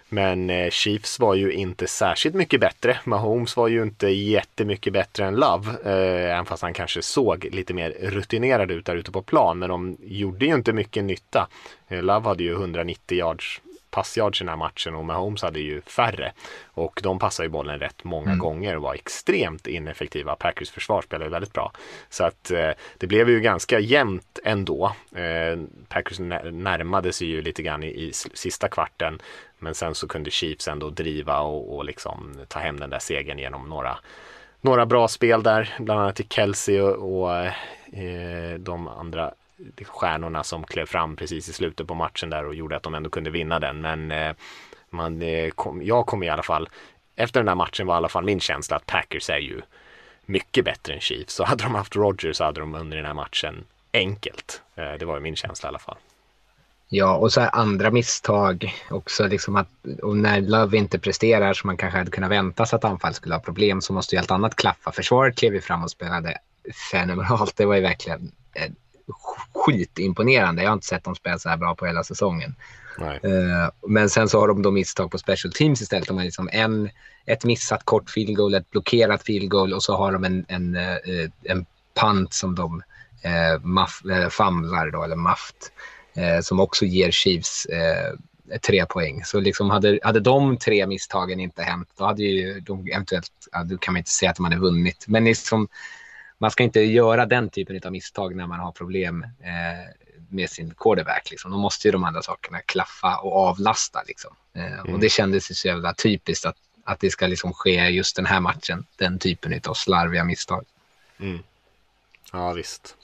[0.08, 2.98] Men eh, Chiefs var ju inte särskilt mycket bättre.
[3.04, 5.70] Mahomes var ju inte jättemycket bättre än Love.
[5.84, 9.58] Eh, även fast han kanske såg lite mer rutinerad ut där ute på plan.
[9.58, 11.48] Men de gjorde ju inte mycket nytta.
[11.88, 13.60] Eh, Love hade ju 190 yards
[13.94, 16.32] passyards i den här matchen och Mahomes hade ju färre.
[16.64, 18.38] Och de passade ju bollen rätt många mm.
[18.38, 20.36] gånger och var extremt ineffektiva.
[20.36, 21.72] Packers försvar spelade väldigt bra.
[22.08, 24.92] Så att eh, det blev ju ganska jämnt ändå.
[25.14, 29.22] Eh, Packers närmade sig ju lite grann i, i sista kvarten.
[29.58, 33.38] Men sen så kunde Chiefs ändå driva och, och liksom ta hem den där segern
[33.38, 33.98] genom några
[34.60, 37.36] några bra spel där, bland annat till Kelsey och, och
[37.98, 39.34] eh, de andra
[39.86, 43.10] stjärnorna som klev fram precis i slutet på matchen där och gjorde att de ändå
[43.10, 43.80] kunde vinna den.
[43.80, 44.34] Men eh,
[44.90, 46.68] man, eh, kom, jag kom i alla fall,
[47.16, 49.60] efter den där matchen var i alla fall min känsla att Packers är ju
[50.26, 51.34] mycket bättre än Chiefs.
[51.34, 54.62] Så hade de haft Rodgers så hade de under den här matchen enkelt.
[54.74, 55.96] Eh, det var ju min känsla i alla fall.
[56.88, 59.26] Ja, och så här andra misstag också.
[59.26, 59.68] Liksom att,
[60.02, 63.34] och när Love inte presterar som man kanske hade kunnat vänta sig att anfall skulle
[63.34, 64.92] ha problem så måste ju allt annat klaffa.
[64.92, 66.38] Försvaret klev ju fram och spelade
[66.90, 67.56] fenomenalt.
[67.56, 68.70] Det var ju verkligen eh,
[69.54, 70.62] skitimponerande.
[70.62, 72.54] Jag har inte sett dem spela så här bra på hela säsongen.
[73.00, 76.08] Uh, men sen så har de då misstag på special teams istället.
[76.08, 76.90] De har liksom en,
[77.26, 80.76] ett missat kort field goal, ett blockerat field goal och så har de en, en,
[80.76, 81.66] uh, en
[82.00, 82.82] punt som de
[83.26, 85.72] uh, maff, famlar då, eller maft
[86.16, 88.14] eh, som också ger Chiefs eh,
[88.66, 89.24] tre poäng.
[89.24, 93.64] Så liksom hade, hade de tre misstagen inte hänt, då hade ju de eventuellt, ja,
[93.64, 95.04] då kan man inte säga att de hade vunnit.
[95.08, 95.68] Men liksom,
[96.44, 100.74] man ska inte göra den typen av misstag när man har problem eh, med sin
[100.74, 101.30] quarterback.
[101.30, 101.50] Liksom.
[101.50, 104.02] Då måste ju de andra sakerna klaffa och avlasta.
[104.06, 104.36] Liksom.
[104.54, 104.94] Eh, mm.
[104.94, 108.26] Och det kändes ju så jävla typiskt att, att det ska liksom ske just den
[108.26, 110.64] här matchen, den typen av slarviga misstag.
[111.18, 111.38] Mm.
[112.32, 112.96] Ja, visst.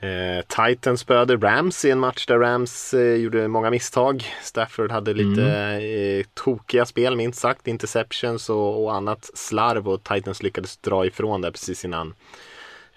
[0.00, 4.24] Eh, Titans spöade Rams i en match där Rams eh, gjorde många misstag.
[4.42, 6.20] Stafford hade lite mm.
[6.20, 11.40] eh, tokiga spel minst sagt, interceptions och, och, annat slarv och Titans lyckades dra ifrån
[11.40, 12.14] där precis innan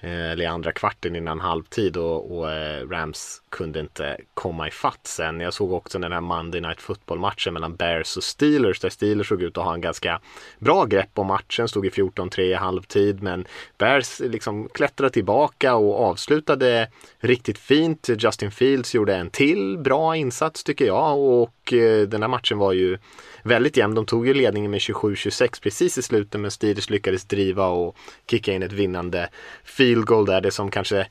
[0.02, 2.46] eller i andra kvarten innan halvtid och, och
[2.92, 5.40] Rams kunde inte komma ifatt sen.
[5.40, 9.42] Jag såg också den här Monday Night Football-matchen mellan Bears och Steelers där Steelers såg
[9.42, 10.22] ut att ha en ganska
[10.60, 13.46] bra grepp om matchen, stod i 14-3 i halvtid men
[13.78, 16.88] Bears liksom klättrade tillbaka och avslutade
[17.20, 18.10] riktigt fint.
[18.18, 22.74] Justin Fields gjorde en till bra insats tycker jag och eh, den här matchen var
[22.74, 22.98] ju
[23.44, 23.96] väldigt jämn.
[23.96, 27.96] De tog ju ledningen med 27-26 precis i slutet men Steelers lyckades driva och
[28.30, 29.30] kicka in ett vinnande
[29.64, 30.42] field goal där.
[30.42, 31.08] Det som kanske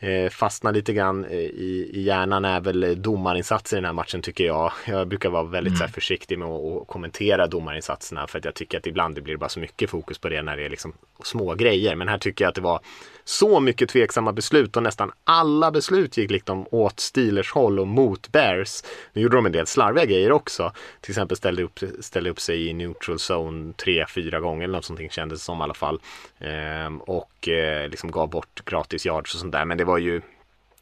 [0.00, 4.22] eh, fastnar lite grann eh, i, i hjärnan är väl domarinsatser i den här matchen
[4.22, 4.72] tycker jag.
[4.86, 5.78] Jag brukar vara väldigt mm.
[5.78, 9.20] så här, försiktig med att, att kommentera domarinsatserna för att jag tycker att ibland det
[9.20, 10.92] blir bara så mycket fokus på det när det är liksom
[11.24, 11.96] små grejer.
[11.96, 12.80] Men här tycker jag att det var
[13.28, 18.32] så mycket tveksamma beslut och nästan alla beslut gick liksom åt Steelers håll och mot
[18.32, 18.82] Bears.
[19.12, 20.72] Nu gjorde de en del slarviga grejer också.
[21.00, 24.84] Till exempel ställde upp, ställde upp sig i neutral zone tre, fyra gånger eller något
[24.84, 26.00] sånt kändes som i alla fall.
[26.38, 29.64] Ehm, och eh, liksom gav bort gratis yards och sånt där.
[29.64, 30.20] Men det var ju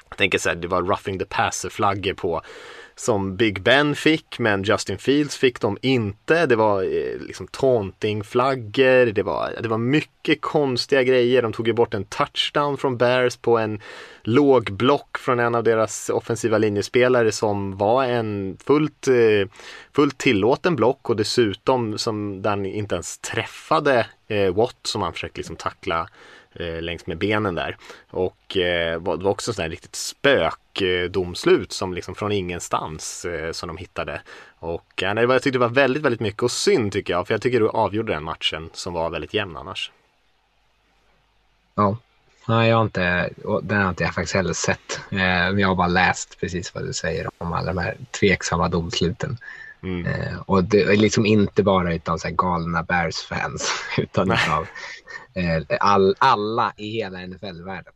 [0.08, 2.42] jag tänker så här, det var roughing the passer-flaggor på
[2.96, 6.46] som Big Ben fick men Justin Fields fick de inte.
[6.46, 11.42] Det var eh, liksom taunting-flaggor, det var, det var mycket konstiga grejer.
[11.42, 13.80] De tog ju bort en touchdown från Bears på en
[14.22, 19.48] låg block från en av deras offensiva linjespelare som var en fullt, eh,
[19.92, 25.38] fullt tillåten block och dessutom som den inte ens träffade eh, Watt som han försökte
[25.38, 26.08] liksom tackla
[26.54, 27.76] eh, längs med benen där.
[28.10, 33.76] Och eh, det var också sådär riktigt spökdomslut som liksom från ingenstans eh, som de
[33.76, 34.20] hittade.
[34.58, 37.42] Och eh, jag tyckte det var väldigt, väldigt mycket och synd tycker jag, för jag
[37.42, 39.92] tycker du avgjorde den matchen som var väldigt jämn annars.
[41.74, 41.96] Ja,
[42.48, 43.30] Nej, jag har inte,
[43.62, 45.00] den har inte jag faktiskt heller sett.
[45.10, 49.38] Eh, jag har bara läst precis vad du säger om alla de här tveksamma domsluten.
[49.82, 50.06] Mm.
[50.06, 54.68] Eh, och det är liksom inte bara utav så galna Bears-fans utan utav eh,
[55.80, 57.92] all, alla i hela NFL-världen.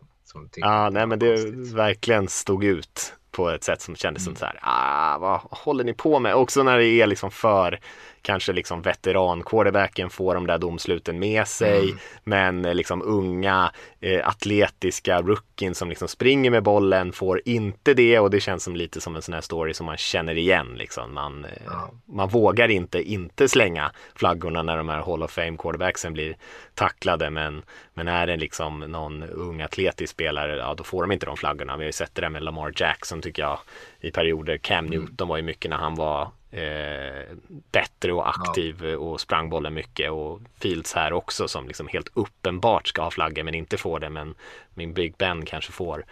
[0.56, 1.36] Ja, nej men det
[1.74, 4.36] verkligen stod ut på ett sätt som kändes mm.
[4.36, 6.34] som så här, ah, vad håller ni på med?
[6.34, 7.80] Också när det är liksom för
[8.28, 11.84] kanske liksom veteran quarterbacken får de där domsluten med sig.
[11.84, 11.98] Mm.
[12.24, 18.18] Men eh, liksom unga eh, atletiska rookien som liksom springer med bollen får inte det
[18.18, 20.74] och det känns som lite som en sån här story som man känner igen.
[20.76, 21.14] Liksom.
[21.14, 21.90] Man, eh, ja.
[22.04, 26.36] man vågar inte inte slänga flaggorna när de här Hall of Fame quarterbacksen blir
[26.74, 27.62] tacklade men,
[27.94, 31.76] men är det liksom någon ung atletisk spelare, ja då får de inte de flaggorna.
[31.76, 33.58] Vi har ju sett det där med Lamar Jackson tycker jag
[34.00, 34.56] i perioder.
[34.56, 34.90] Cam mm.
[34.90, 35.28] Newton mm.
[35.28, 37.36] var ju mycket när han var eh,
[37.72, 38.98] bättre och aktiv ja.
[38.98, 43.42] och sprang bollen mycket och Fields här också som liksom helt uppenbart ska ha flaggor
[43.42, 44.34] men inte får det men
[44.74, 46.04] min Big Ben kanske får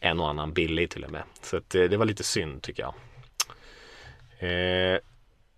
[0.00, 1.22] en och annan billig till och med.
[1.42, 2.94] Så att, eh, det var lite synd tycker jag.
[4.50, 4.98] Eh,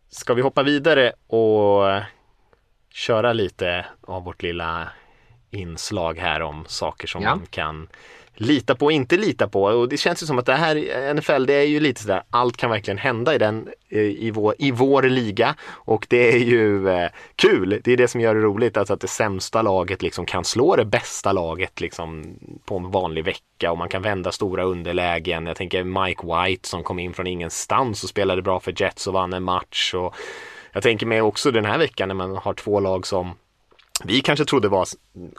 [0.08, 2.02] ska vi hoppa vidare och
[2.90, 4.88] köra lite av vårt lilla
[5.50, 7.36] inslag här om saker som Ja.
[7.36, 7.88] man kan
[8.40, 9.62] lita på och inte lita på.
[9.62, 12.56] Och det känns ju som att det här NFL, det är ju lite sådär, allt
[12.56, 15.54] kan verkligen hända i den, eh, i vår, i vår liga.
[15.70, 19.00] Och det är ju eh, kul, det är det som gör det roligt, alltså att
[19.00, 23.78] det sämsta laget liksom kan slå det bästa laget liksom på en vanlig vecka och
[23.78, 25.46] man kan vända stora underlägen.
[25.46, 29.14] Jag tänker Mike White som kom in från ingenstans och spelade bra för Jets och
[29.14, 29.94] vann en match.
[29.94, 30.14] Och
[30.72, 33.34] jag tänker mig också den här veckan när man har två lag som
[34.04, 34.86] vi kanske trodde var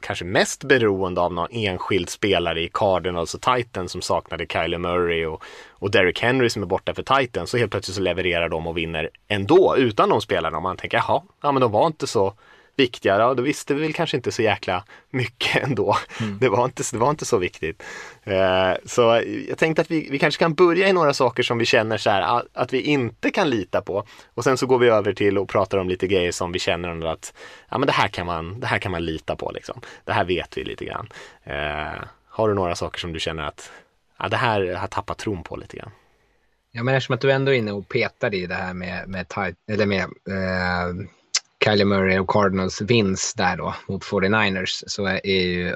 [0.02, 5.26] kanske mest beroende av någon enskild spelare i Cardinals och Titans som saknade Kyler Murray
[5.26, 7.50] och, och Derrick Henry som är borta för Titans.
[7.50, 10.58] Så helt plötsligt så levererar de och vinner ändå utan de spelarna.
[10.58, 12.34] Och man tänker, jaha, ja men de var inte så
[12.82, 13.18] viktiga.
[13.18, 15.98] Ja, då visste vi väl kanske inte så jäkla mycket ändå.
[16.40, 17.84] Det, var inte, det var inte så viktigt.
[18.24, 21.66] Eh, så jag tänkte att vi, vi kanske kan börja i några saker som vi
[21.66, 24.06] känner så här att, vi inte kan lita på.
[24.34, 27.06] Och sen så går vi över till och pratar om lite grejer som vi känner
[27.06, 27.34] att
[27.70, 29.52] ja, men det, här kan man, det här kan man lita på.
[29.52, 29.82] Liksom.
[30.06, 31.08] Det här vet vi lite grann.
[31.44, 33.72] Eh, har du några saker som du känner att
[34.20, 35.92] ja, det här har tappat tron på lite grann?
[36.72, 39.28] Ja, men eftersom att du ändå är inne och petar i det här med, med,
[39.28, 41.08] Tit- eller med eh,
[41.64, 45.76] Kylie Murray och Cardinals vinst där då mot 49ers så är ju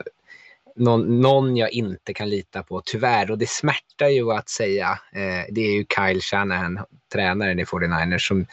[0.76, 3.32] någon, någon jag inte kan lita på, tyvärr.
[3.32, 5.00] Och det smärtar ju att säga.
[5.12, 6.80] Eh, det är ju Kyle Shanahan,
[7.13, 8.45] tränaren i 49ers, som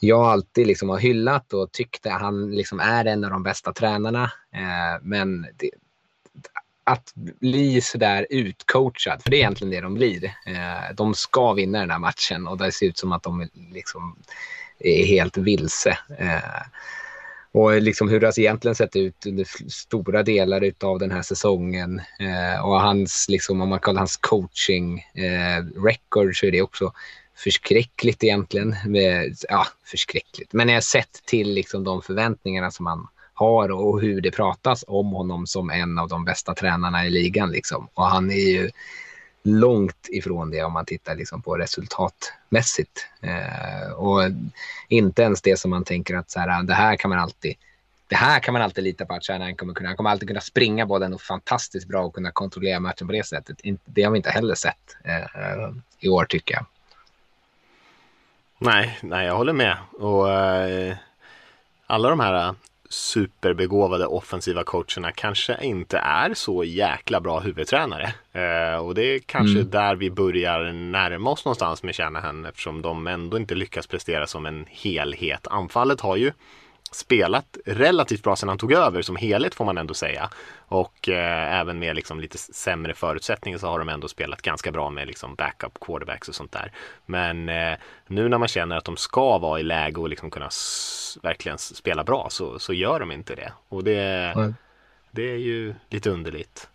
[0.00, 4.24] jag alltid liksom har hyllat och tyckte han liksom är en av de bästa tränarna.
[4.54, 5.70] Eh, men det,
[6.84, 10.24] att bli sådär utcoachad, för det är egentligen det de blir.
[10.24, 14.16] Eh, de ska vinna den här matchen och det ser ut som att de liksom
[14.84, 15.98] är helt vilse.
[16.18, 16.62] Eh,
[17.54, 22.00] och liksom hur det har egentligen sett ut under stora delar av den här säsongen
[22.18, 26.92] eh, och hans, liksom, om man kollar hans coaching eh, record så är det också
[27.36, 28.76] förskräckligt egentligen.
[28.86, 30.52] Med, ja, förskräckligt.
[30.52, 34.84] Men jag har sett till liksom, de förväntningarna som han har och hur det pratas
[34.86, 37.50] om honom som en av de bästa tränarna i ligan.
[37.50, 37.88] Liksom.
[37.94, 38.70] Och han är ju
[39.42, 43.06] långt ifrån det om man tittar liksom på resultatmässigt.
[43.20, 44.20] Eh, och
[44.88, 47.56] inte ens det som man tänker att så här, ah, det här kan man alltid
[48.08, 49.88] det här kan man alltid lita på att Shanahan kommer kunna.
[49.88, 53.26] Han kommer alltid kunna springa bollen och fantastiskt bra och kunna kontrollera matchen på det
[53.26, 53.60] sättet.
[53.84, 56.66] Det har vi inte heller sett eh, i år tycker jag.
[58.58, 59.76] Nej, nej, jag håller med.
[59.92, 60.96] Och eh,
[61.86, 62.54] alla de här
[62.92, 68.14] superbegåvade offensiva coacherna kanske inte är så jäkla bra huvudtränare.
[68.32, 69.70] Eh, och det är kanske Mm.
[69.70, 74.46] där vi börjar närma oss någonstans med Shanahan eftersom de ändå inte lyckas prestera som
[74.46, 75.46] en helhet.
[75.50, 76.32] Anfallet har ju
[76.94, 80.30] spelat relativt bra sedan han tog över som helhet får man ändå säga.
[80.68, 84.90] Och eh, även med liksom lite sämre förutsättningar så har de ändå spelat ganska bra
[84.90, 86.72] med liksom backup quarterbacks och sånt där.
[87.06, 90.48] Men eh, nu när man känner att de ska vara i läge och liksom kunna
[91.22, 93.52] verkligen spela bra så, så gör de inte det.
[93.68, 94.52] Och det, Nej.
[95.10, 96.68] det är ju lite underligt.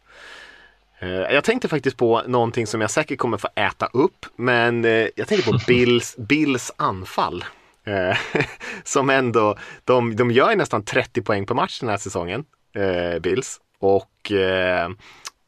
[0.99, 5.07] Eh, Jag tänkte faktiskt på någonting som jag säkert kommer få äta upp, men eh,
[5.15, 7.45] jag tänkte på Bills, Bills anfall.
[7.87, 8.17] Eh,
[8.83, 12.45] Som ändå, de, de gör ju nästan 30 poäng på match den här säsongen,
[12.75, 13.59] eh, Bills.
[13.79, 14.85] Och, eh,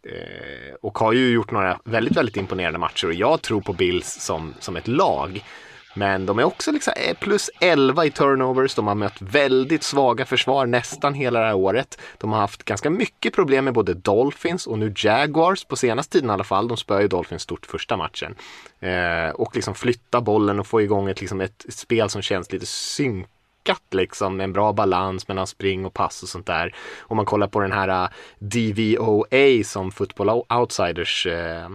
[0.03, 4.07] eh, och har ju gjort några väldigt, väldigt imponerande matcher och jag tror på Bills
[4.07, 5.43] som, som ett lag.
[5.93, 8.75] Men de är också liksom eh, plus 11 i turnovers.
[8.75, 11.99] De har mött väldigt svaga försvar nästan hela det här året.
[12.17, 16.29] De har haft ganska mycket problem med både Dolphins och nu Jaguars på senaste tiden
[16.29, 16.67] i alla fall.
[16.67, 18.35] De spöar ju Dolphins stort första matchen.
[18.79, 22.51] Eh, och liksom flytta bollen och få igång ett, liksom ett, ett spel som känns
[22.51, 26.75] lite synkat liksom med en bra balans mellan spring och pass och sånt där.
[26.99, 31.69] Om man kollar på den här eh, DVOA som Football Outsiders eh,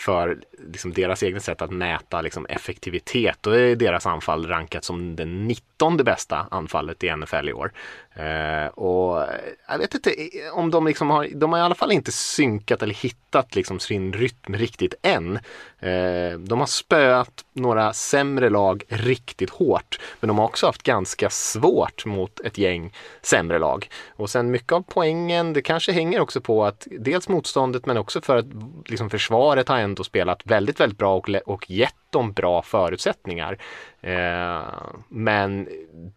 [0.00, 0.38] för
[0.72, 3.38] liksom deras egna sätt att mäta liksom effektivitet.
[3.40, 7.72] Då är deras anfall rankat som det 19 bästa anfallet i NFL i år.
[8.14, 9.26] Eh, och
[9.68, 10.14] jag vet inte
[10.52, 14.12] om de liksom har, de har i alla fall inte synkat eller hittat liksom sin
[14.12, 15.36] rytm riktigt än.
[15.78, 20.00] Eh, de har spöat några sämre lag riktigt hårt.
[20.20, 23.88] Men de har också haft ganska svårt mot ett gäng sämre lag.
[24.08, 28.20] Och sen mycket av poängen, det kanske hänger också på att dels motståndet men också
[28.20, 28.46] för att
[28.86, 33.58] liksom försvaret har ändå spelat väldigt, väldigt bra och, och gett dem bra förutsättningar.
[34.00, 34.62] Eh,
[35.08, 35.68] men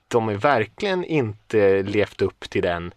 [0.08, 2.94] de har verkligen inte levt upp till den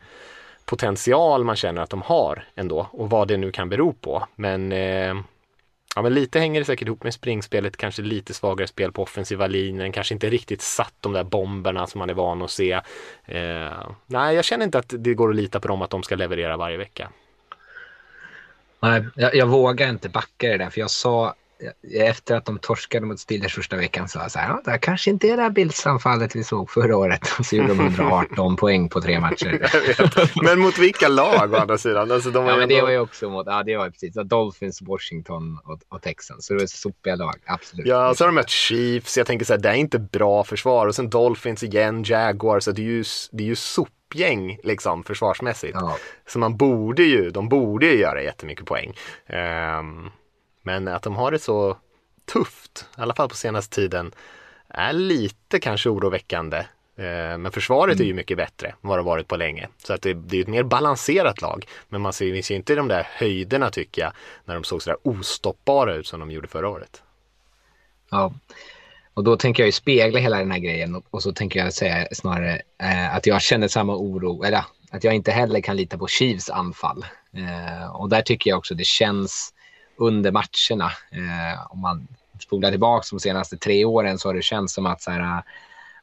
[0.64, 4.26] potential man känner att de har ändå och vad det nu kan bero på.
[4.34, 5.14] Men, eh,
[5.94, 9.46] ja, men lite hänger det säkert ihop med springspelet, kanske lite svagare spel på offensiva
[9.46, 12.72] linjen, kanske inte riktigt satt de där bomberna som man är van att se.
[13.24, 16.16] Eh, nej, jag känner inte att det går att lita på dem att de ska
[16.16, 17.10] leverera varje vecka.
[18.86, 21.34] Nej, jag, jag vågar inte backa det där, för jag sa
[21.94, 24.78] efter att de torskade mot Steelers första veckan sa jag så här, ja, det här
[24.78, 27.20] kanske inte är det här Bills-anfallet vi såg förra året.
[27.38, 30.42] Och så gjorde de 118 poäng på tre matcher.
[30.44, 32.12] Men mot vilka lag å andra sidan?
[32.12, 34.82] Alltså, de var Ja, men det var ju också mot, ja det var precis, Dolphins,
[34.82, 36.46] Washington och, och Texans.
[36.46, 37.86] Så det var sopiga lag, absolut.
[37.86, 39.16] Ja, så har de mött Chiefs.
[39.16, 40.86] Jag tänker så här, det är inte bra försvar.
[40.86, 42.64] Och sen Dolphins igen, Jaguars.
[42.64, 43.56] Så det är ju, det är ju
[44.06, 45.76] sopgäng liksom försvarsmässigt.
[45.80, 45.98] Ja.
[46.26, 48.94] Så man borde ju, de borde ju göra jättemycket poäng.
[49.26, 50.10] Ehm,
[50.62, 51.76] men att de har det så
[52.32, 54.12] tufft, i alla fall på senaste tiden,
[54.68, 56.66] är lite kanske oroväckande.
[56.96, 59.68] Ehm, men försvaret är ju mycket bättre än vad det varit på länge.
[59.78, 61.66] Så att det, det är ett mer balanserat lag.
[61.88, 64.12] Men man ser, ser inte de där höjderna tycker jag,
[64.44, 67.02] när de såg sådär ostoppbara ut som de gjorde förra året.
[68.10, 68.32] Ja.
[69.16, 71.72] Och då tänker jag ju spegla hela den här grejen och, och så tänker jag
[71.72, 75.98] säga snarare eh, att jag känner samma oro, eller att jag inte heller kan lita
[75.98, 77.04] på Chiefs anfall.
[77.36, 79.54] Eh, och där tycker jag också det känns
[79.96, 84.74] under matcherna, eh, om man spolar tillbaka de senaste tre åren så har det känts
[84.74, 85.42] som att så här, eh,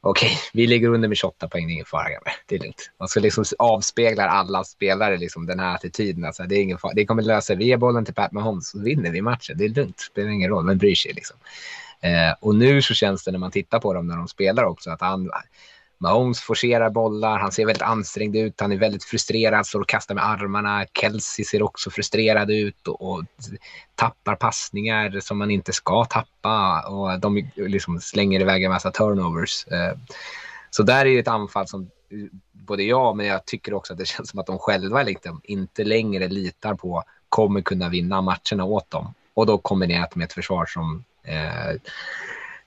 [0.01, 2.91] okej, vi ligger under med 28 poäng, det är ingen fara grabbar, det är lugnt.
[2.99, 6.93] Man ska liksom avspegla alla spelare liksom den här attityden, alltså, det är ingen fara,
[6.93, 9.65] det kommer lösa, sig, vi ger bollen till Pat Mahomes så vinner vi matchen, det
[9.65, 11.37] är lugnt, det spelar ingen roll, vem bryr sig liksom.
[12.03, 14.89] Eh, och nu så känns det när man tittar på dem när de spelar också
[14.89, 15.31] att han,
[15.97, 20.15] Mahomes forcerar bollar, han ser väldigt ansträngd ut, han är väldigt frustrerad, står och kastar
[20.15, 20.85] med armarna.
[20.99, 23.23] Kelsey ser också frustrerad ut och, och
[23.95, 29.67] tappar passningar som man inte ska tappa och de liksom slänger iväg en massa turnovers.
[29.67, 29.97] Eh,
[30.69, 31.89] så där är ett anfall som
[32.51, 35.83] både jag men jag tycker också att det känns som att de själva liksom inte
[35.83, 39.13] längre litar på kommer kunna vinna matcherna åt dem.
[39.33, 41.81] Och då kombinerat med ett försvar som eh,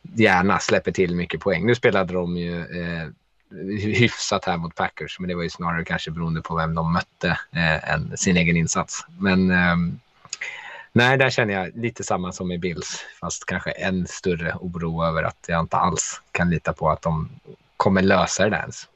[0.02, 1.66] gärna släpper till mycket poäng.
[1.66, 3.08] Nu spelade de ju eh,
[3.78, 7.28] hyfsat här mot Packers, men det var ju snarare kanske beroende på vem de mötte
[7.52, 9.06] eh, än sin egen insats.
[9.18, 9.76] Men eh,
[10.92, 15.22] nej, där känner jag lite samma som i Bills, fast kanske en större oro över
[15.22, 17.28] att jag inte alls kan lita på att de
[17.76, 18.88] kommer lösa det där ens.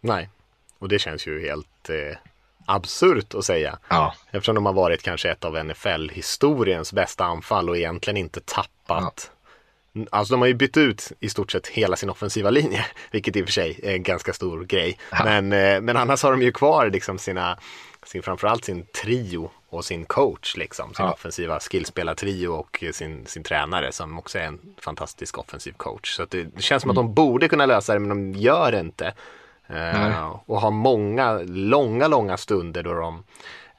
[0.00, 0.28] Nej,
[0.78, 2.18] och det känns ju helt eh,
[2.68, 3.78] absurt att säga.
[3.88, 9.30] Ja, Eftersom de har varit kanske ett av NFL-historiens bästa anfall och egentligen inte tappat.
[10.10, 13.42] Alltså de har ju bytt ut i stort sett hela sin offensiva linje, vilket i
[13.42, 14.98] och för sig är en ganska stor grej.
[15.10, 15.24] Ja.
[15.24, 17.58] Men, eh, men annars har de ju kvar liksom sina,
[18.06, 21.12] sin, framförallt sin trio och sin coach, liksom, sin Ja.
[21.12, 26.16] offensiva skillspelartrio och sin, sin tränare som också är en fantastisk offensiv coach.
[26.16, 28.80] Så det, det känns som att de borde kunna lösa det, men de gör det
[28.80, 29.14] inte.
[29.68, 33.24] Eh, och har många, långa, långa stunder då de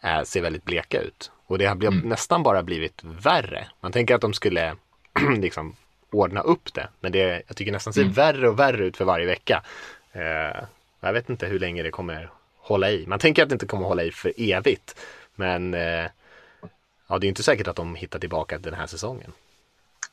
[0.02, 1.32] eh, ser väldigt bleka ut.
[1.46, 3.68] Och det har blivit, nästan bara blivit värre.
[3.80, 4.76] Man tänker att de skulle
[5.38, 5.76] liksom
[6.12, 6.88] ordna upp det.
[7.00, 9.64] Men det, jag tycker nästan ser värre och värre ut för varje vecka.
[10.12, 10.64] Eh,
[11.00, 13.06] jag vet inte hur länge det kommer hålla i.
[13.08, 14.96] Man tänker att det inte kommer hålla i för evigt.
[15.36, 16.06] Men eh,
[17.08, 19.32] ja, det är inte säkert att de hittar tillbaka den här säsongen.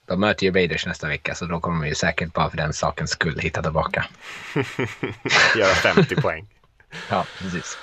[0.06, 2.72] De möter ju Raiders nästa vecka, så då kommer de ju säkert bara för den
[2.72, 4.06] sakens skull hitta tillbaka.
[5.56, 6.46] Göra 50 poäng.
[7.10, 7.78] Ja, precis.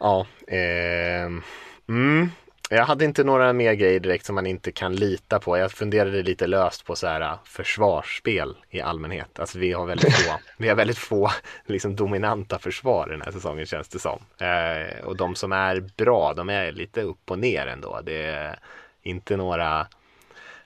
[0.00, 1.42] Ja, ehm,
[1.88, 2.30] mm.
[2.72, 5.58] Jag hade inte några mer grejer direkt som man inte kan lita på.
[5.58, 9.40] Jag funderade lite löst på så här äh, försvarsspel i allmänhet.
[9.40, 11.30] Alltså vi har väldigt få, vi har väldigt få
[11.66, 14.22] liksom, dominanta försvar den här säsongen känns det som.
[14.38, 18.00] Eh, och de som är bra, de är lite upp och ner ändå.
[18.04, 18.58] Det är
[19.02, 19.86] inte några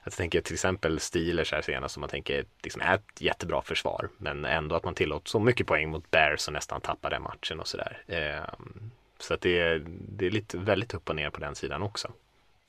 [0.05, 4.09] jag tänker till exempel Steelers här senast som man tänker liksom är ett jättebra försvar.
[4.17, 7.59] Men ändå att man tillåter så mycket poäng mot Bears och nästan tappar den matchen
[7.59, 8.03] och sådär.
[8.07, 11.81] Ehm, så att det är, det är lite väldigt upp och ner på den sidan
[11.83, 12.11] också.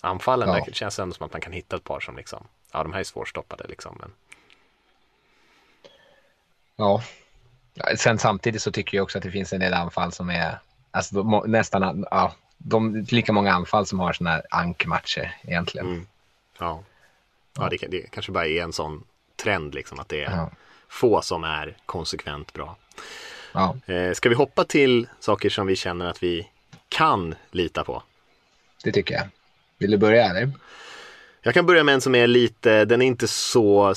[0.01, 0.65] Anfallen, Ja.
[0.67, 2.93] där känns det ändå som att man kan hitta ett par som liksom, ja de
[2.93, 3.97] här är svårstoppade liksom.
[4.01, 4.13] Men,
[6.77, 7.03] Ja.
[7.97, 10.59] Sen samtidigt så tycker jag också att det finns en del anfall som är
[10.91, 15.87] alltså, de, nästan ja, de, lika många anfall som har såna här ankmatcher egentligen.
[15.87, 16.07] Mm.
[16.59, 16.83] ja,
[17.59, 19.05] ja det, det kanske bara är en sån
[19.43, 20.51] trend liksom att det är Ja.
[20.89, 22.77] få som är konsekvent bra.
[23.53, 26.49] Ja, Eh, ska vi hoppa till saker som vi känner att vi
[26.89, 28.03] kan lita på?
[28.85, 29.29] det tycker jag.
[29.79, 30.51] Vill du börja eller?
[31.43, 33.95] Jag kan börja med en som är lite, den är inte så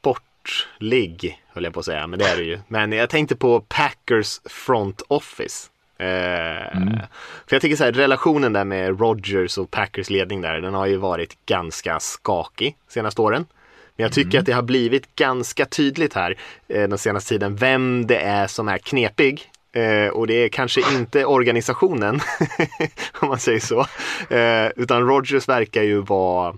[0.00, 2.58] sportlig, höll jag på att säga, men det är det ju.
[2.68, 5.68] Men jag tänkte på Packers front office.
[6.00, 6.80] Eh,
[7.46, 10.86] För jag tycker så här, relationen där med Rodgers och Packers ledning där, den har
[10.86, 13.46] ju varit ganska skakig senaste åren.
[13.96, 16.36] Men jag tycker att det har blivit ganska tydligt här
[16.68, 19.50] eh, den senaste tiden vem det är som är knepig.
[19.72, 22.20] Eh, och det är kanske inte organisationen,
[23.20, 23.80] om man säger så.
[24.34, 26.54] Eh, utan Rodgers verkar ju vara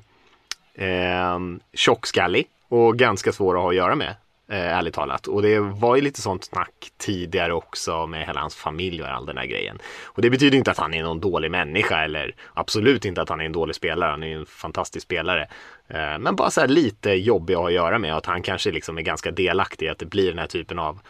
[0.75, 1.39] eh,
[1.75, 4.15] tjockskallig och ganska svår att ha att göra med
[4.53, 5.27] eh, ärligt talat.
[5.27, 9.27] Och det var ju lite sånt snack tidigare också med hela hans familj och all
[9.27, 9.79] den här grejen.
[10.05, 13.41] Och det betyder inte att han är någon dålig människa eller absolut inte att han
[13.41, 14.11] är en dålig spelare.
[14.11, 15.43] Han är ju en fantastisk spelare.
[15.89, 18.43] Eh, men bara så här lite jobbig att ha att göra med och att han
[18.43, 21.01] kanske liksom är ganska delaktig i att det blir den här typen av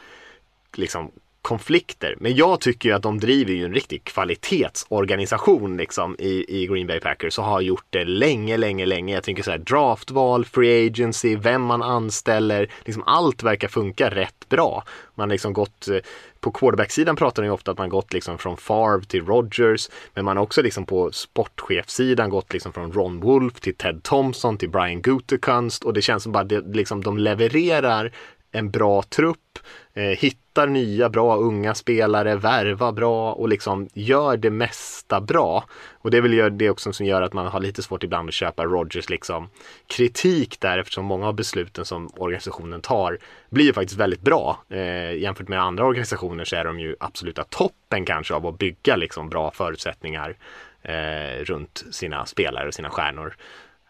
[0.76, 1.12] liksom
[1.42, 2.16] konflikter.
[2.20, 6.86] Men jag tycker ju att de driver ju en riktig kvalitetsorganisation liksom i, i Green
[6.86, 9.14] Bay Packers och har gjort det länge, länge, länge.
[9.14, 14.48] Jag tänker så här draftval, free agency, vem man anställer, liksom allt verkar funka rätt
[14.48, 14.84] bra.
[15.14, 15.96] Man har liksom gått eh,
[16.40, 19.88] på quarterback-sidan pratar man ju ofta att man gått liksom från Favre till Rogers.
[20.14, 24.58] men man har också liksom på sportchefssidan gått liksom från Ron Wolf till Ted Thompson
[24.58, 28.12] till Brian Gutekunst och det känns som bara det, liksom de levererar
[28.52, 29.58] en bra trupp,
[29.94, 35.64] Eh, hittar nya bra unga spelare, värvar bra och liksom gör det mesta bra.
[35.92, 38.34] Och det är väl det också som gör att man har lite svårt ibland att
[38.34, 39.50] köpa Rogers liksom
[39.86, 43.18] kritik där eftersom många av besluten som organisationen tar
[43.50, 44.64] blir ju faktiskt väldigt bra.
[44.68, 48.96] Eh, jämfört med andra organisationer så är de ju absoluta toppen kanske av att bygga
[48.96, 50.36] liksom bra förutsättningar
[50.82, 53.36] eh, runt sina spelare och sina stjärnor.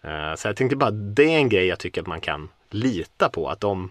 [0.02, 3.28] Eh, så jag tänkte bara, det är en grej jag tycker att man kan lita
[3.28, 3.48] på.
[3.48, 3.90] Att de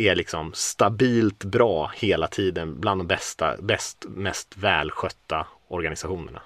[0.00, 6.42] är liksom stabilt bra hela tiden bland de bästa, bäst, mest välskötta organisationerna.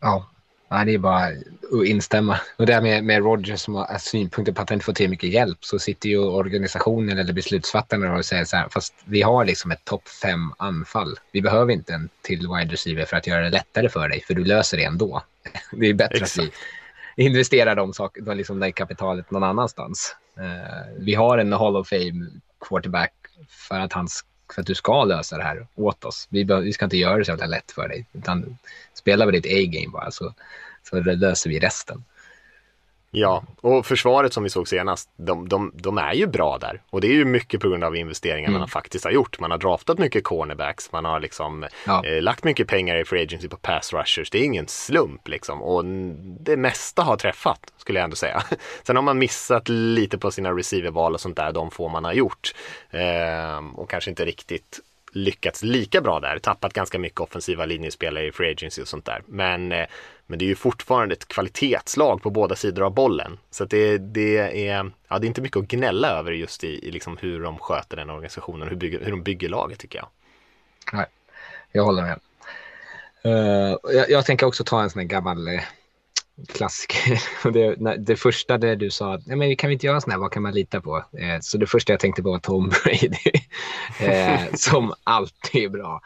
[0.00, 0.26] Ja,
[0.84, 2.40] det är bara att instämma.
[2.56, 5.10] Och det här med, med Rogers som har synpunkter på att han inte får till
[5.10, 9.44] mycket hjälp så sitter ju organisationen eller beslutsfattarna och säger så här, fast vi har
[9.44, 11.18] liksom ett topp fem anfall.
[11.32, 14.34] Vi behöver inte en till wide receiver för att göra det lättare för dig, för
[14.34, 15.22] du löser det ändå.
[15.72, 16.48] Det är bättre Exakt.
[16.48, 16.54] att
[17.16, 20.16] vi investerar de saker, liksom det kapitalet någon annanstans.
[20.36, 22.26] Eh, vi har en Hall of Fame
[22.68, 23.12] quarterback
[23.48, 24.08] för att, han,
[24.54, 26.28] för att du ska lösa det här åt oss.
[26.30, 28.58] Vi, vi ska inte göra det så jävla lätt för dig, utan
[28.94, 30.34] spela med ditt A-game bara så,
[30.82, 32.04] så löser vi resten.
[33.14, 36.82] Ja, och försvaret som vi såg senast, de, de, de är ju bra där.
[36.90, 38.58] Och det är ju mycket på grund av investeringar mm.
[38.58, 39.40] man faktiskt har gjort.
[39.40, 42.04] Man har draftat mycket cornerbacks, man har liksom ja.
[42.04, 44.30] eh, lagt mycket pengar i free agency på pass rushers.
[44.30, 45.62] Det är ingen slump liksom.
[45.62, 45.84] Och
[46.40, 48.42] det mesta har träffat, skulle jag ändå säga.
[48.82, 52.12] Sen har man missat lite på sina receiverval och sånt där, de få man har
[52.12, 52.54] gjort.
[52.90, 54.80] Eh, och kanske inte riktigt
[55.12, 56.38] lyckats lika bra där.
[56.38, 59.22] Tappat ganska mycket offensiva linjespelare i free agency och sånt där.
[59.26, 59.86] Men, eh,
[60.32, 63.38] men det är ju fortfarande ett kvalitetslag på båda sidor av bollen.
[63.50, 66.90] Så det, det, är, ja, det är inte mycket att gnälla över just i, i
[66.90, 70.08] liksom hur de sköter den organisationen, hur, bygger, hur de bygger laget tycker jag.
[70.92, 71.06] Nej,
[71.72, 72.20] jag håller med.
[73.26, 75.62] Uh, jag, jag, tänker också ta en sån här gammal eh,
[76.42, 77.22] uh, klassiker.
[77.52, 80.32] Det, det första där du sa, nej men kan vi inte göra sån här, vad
[80.32, 80.96] kan man lita på?
[80.96, 83.32] Eh, så det första jag tänkte på var Tom Brady,
[84.00, 86.00] eh, som alltid är bra.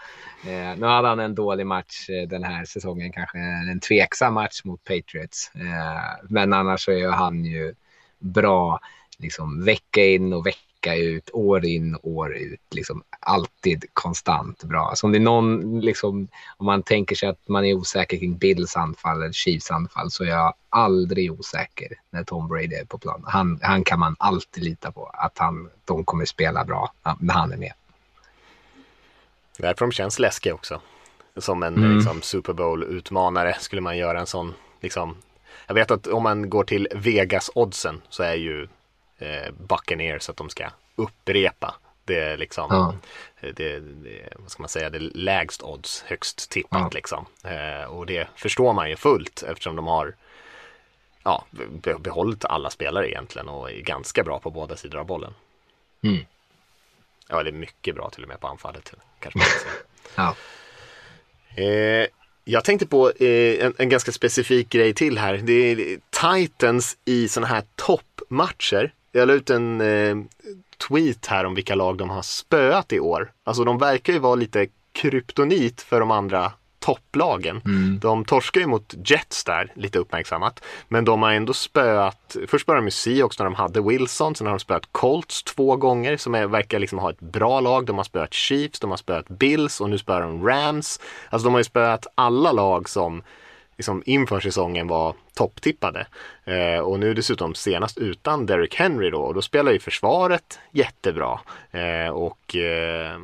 [0.47, 3.39] Eh, nu hade han en dålig match eh, den här säsongen, kanske
[3.73, 5.51] en tveksam match mot Patriots.
[5.55, 7.75] Eh, men annars så är han ju
[8.19, 8.81] bra
[9.19, 12.61] liksom, vecka in och vecka vecka ut, år in, år ut.
[12.71, 14.93] Liksom alltid konstant bra.
[14.95, 18.39] Så om det är någon, liksom, om man tänker sig att man är osäker kring
[18.39, 22.99] Bills anfall eller Chiefs anfall så är jag aldrig osäker när Tom Brady är på
[22.99, 23.25] plan.
[23.27, 27.53] Han, han kan man alltid lita på att han, de kommer spela bra när han
[27.53, 27.73] är med.
[29.59, 30.81] Därför de känns läskiga också.
[31.37, 31.97] Som en mm.
[31.97, 35.17] liksom, Super Bowl-utmanare skulle man göra en sån, liksom,
[35.67, 38.69] jag vet att om man går till Vegas-oddsen så är ju
[39.19, 41.75] eh, Buccaneers att de ska upprepa
[42.07, 42.95] det är liksom ja.
[43.41, 46.91] det, det, vad ska man säga, det lägst odds, högst tippat ja.
[46.93, 47.27] liksom.
[47.45, 50.15] Eh, och det förstår man ju fullt eftersom de har
[51.23, 51.45] ja,
[51.99, 55.35] behållit alla spelare egentligen och är ganska bra på båda sidor av bollen.
[56.03, 56.25] Mm.
[57.29, 58.95] Ja, det är mycket bra till och med på anfallet.
[59.21, 59.41] Kanske
[60.15, 60.35] ja.
[61.57, 62.07] Eh,
[62.45, 65.37] jag tänkte på eh, en, en, ganska specifik grej till här.
[65.37, 70.17] Det är Titans i sådana här toppmatcher jag la ut en eh,
[70.89, 73.33] tweet här om vilka lag de har spöat i år.
[73.45, 76.53] Alltså de verkar ju vara lite kryptonit för de andra
[76.87, 77.63] topplagen.
[77.65, 77.99] Mm.
[77.99, 80.63] De torskar ju mot Jets där, lite uppmärksammat.
[80.89, 84.47] Men de har ändå spöat, först började de med Seahawks när de hade Wilson, sen
[84.47, 87.87] har de spöat Colts två gånger som är, verkar liksom ha ett bra lag.
[87.87, 91.01] De har spöat Chiefs, de har spöat Bills och nu spöar de Rams.
[91.31, 93.23] Alltså de har ju spöat alla lag som
[93.77, 96.07] liksom inför säsongen var topptippade.
[96.45, 101.41] Eh, och nu dessutom senast utan Derrick Henry då, och då spelar ju försvaret jättebra.
[101.71, 103.21] Eh, och eh,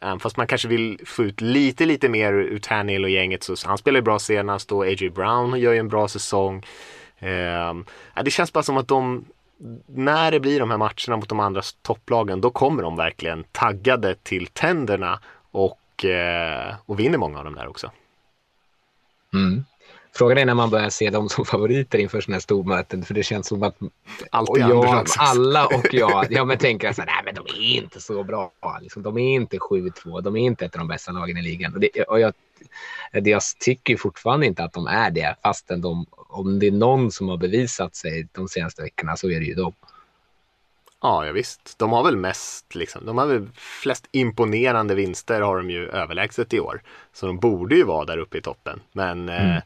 [0.00, 3.56] även fast man kanske vill få ut lite, lite mer ur Tannehill och gänget så
[3.64, 5.10] han spelar ju bra senast och A.J.
[5.10, 6.66] Brown gör ju en bra säsong.
[7.18, 7.74] Eh,
[8.24, 9.24] det känns bara som att de
[9.86, 14.14] när det blir de här matcherna mot de andra topplagen då kommer de verkligen taggade
[14.14, 15.20] till tänderna
[15.50, 17.90] och, eh, och vinner många av dem där också.
[19.34, 19.64] Mm.
[20.14, 23.04] Frågan är när man börjar se dem som favoriter inför sådana här stormöten.
[23.04, 23.76] För det känns som att
[24.30, 28.00] Alltid jag, alla och jag, ja, men tänker så här, nej men de är inte
[28.00, 28.52] så bra.
[28.80, 31.74] Liksom, de är inte 7-2, de är inte ett av de bästa lagen i ligan.
[31.74, 32.32] Och det, och jag,
[33.12, 37.10] det jag tycker fortfarande inte att de är det, fastän de, om det är någon
[37.10, 39.72] som har bevisat sig de senaste veckorna så är det ju de.
[41.00, 41.78] Ja, ja visst.
[41.78, 46.54] De har väl mest, liksom, de har väl flest imponerande vinster har de ju överlägset
[46.54, 46.82] i år.
[47.12, 48.80] Så de borde ju vara där uppe i toppen.
[48.92, 49.58] Men, eh,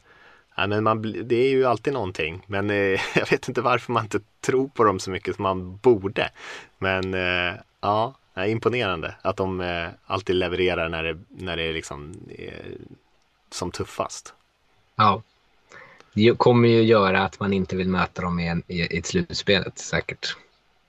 [0.57, 2.43] ja, men man, det är ju alltid någonting.
[2.47, 2.75] Men eh,
[3.15, 6.29] jag vet inte varför man inte tror på dem så mycket som man borde.
[6.77, 12.13] Men eh, ja, imponerande att de eh, alltid levererar när det, när det är liksom
[12.37, 12.75] eh,
[13.49, 14.33] som tuffast.
[14.95, 15.21] Ja.
[16.13, 19.79] Det kommer ju göra att man inte vill möta dem i, en, i, i slutspelet
[19.79, 20.37] säkert.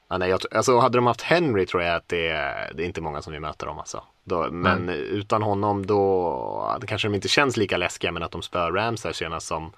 [0.09, 2.29] Ja, nej, jag, alltså, hade de haft Henry tror jag att det,
[2.75, 3.79] det är inte många som vill möta dem.
[3.79, 4.03] Alltså.
[4.29, 8.73] Då, men utan honom då kanske de inte känns lika läskiga men att de spör
[8.73, 9.73] Rams här senast som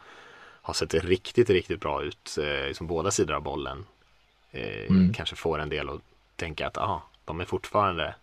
[0.62, 2.38] har sett riktigt, riktigt bra ut.
[2.40, 3.86] Eh, liksom båda sidor av bollen.
[4.50, 4.62] Eh,
[5.14, 6.00] Kanske får en del att
[6.36, 8.14] tänka att aha, de är fortfarande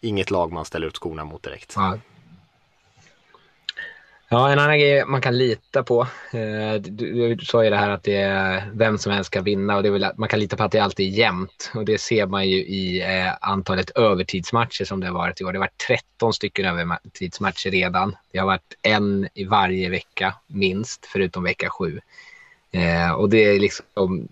[0.00, 1.72] inget lag man ställer ut skorna mot direkt.
[1.76, 1.98] Ja.
[4.28, 6.00] Ja, en annan grej man kan lita på.
[6.32, 9.76] Eh, du, du sa ju det här att det är vem som helst kan vinna
[9.76, 11.70] och det är väl att man kan lita på att det alltid är jämnt.
[11.74, 15.52] Och det ser man ju i eh, antalet övertidsmatcher som det har varit i år.
[15.52, 18.16] Det har varit 13 stycken övertidsmatcher redan.
[18.32, 22.00] Det har varit en i varje vecka minst, förutom vecka sju.
[22.72, 24.28] Eh, och det är liksom...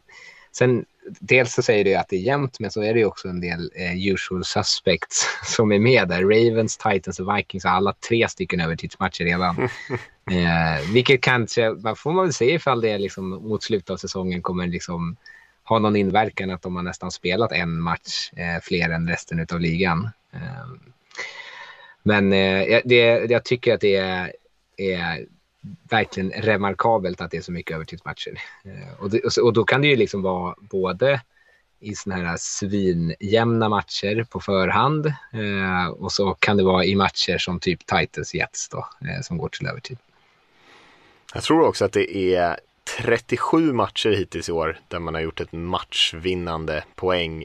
[0.53, 0.85] Sen,
[1.21, 3.71] dels så säger det att det är jämnt, men så är det också en del
[3.75, 6.23] eh, usual suspects som är med där.
[6.23, 9.63] Ravens, Titans och Vikings har alla tre stycken övertidsmatcher redan.
[10.31, 13.97] eh, vilket kanske, man får man väl se ifall det är liksom, mot slutet av
[13.97, 15.17] säsongen kommer liksom
[15.65, 19.61] ha någon inverkan att de har nästan spelat en match eh, fler än resten av
[19.61, 20.09] ligan.
[20.33, 20.67] Eh,
[22.03, 24.33] men eh, det, jag tycker att det är,
[24.77, 25.27] är
[25.91, 28.41] verkligen remarkabelt att det är så mycket övertidsmatcher.
[28.65, 31.21] Eh, och, det, och, så, och då kan det ju liksom vara både
[31.81, 37.39] i såna här svinjämna matcher på förhand eh, och så kan det vara i matcher
[37.39, 39.99] som typ Titans Jets då, eh, som går till övertid.
[41.35, 42.61] Jag tror också att det är
[42.99, 47.45] 37 matcher hittills i år där man har gjort ett matchvinnande poäng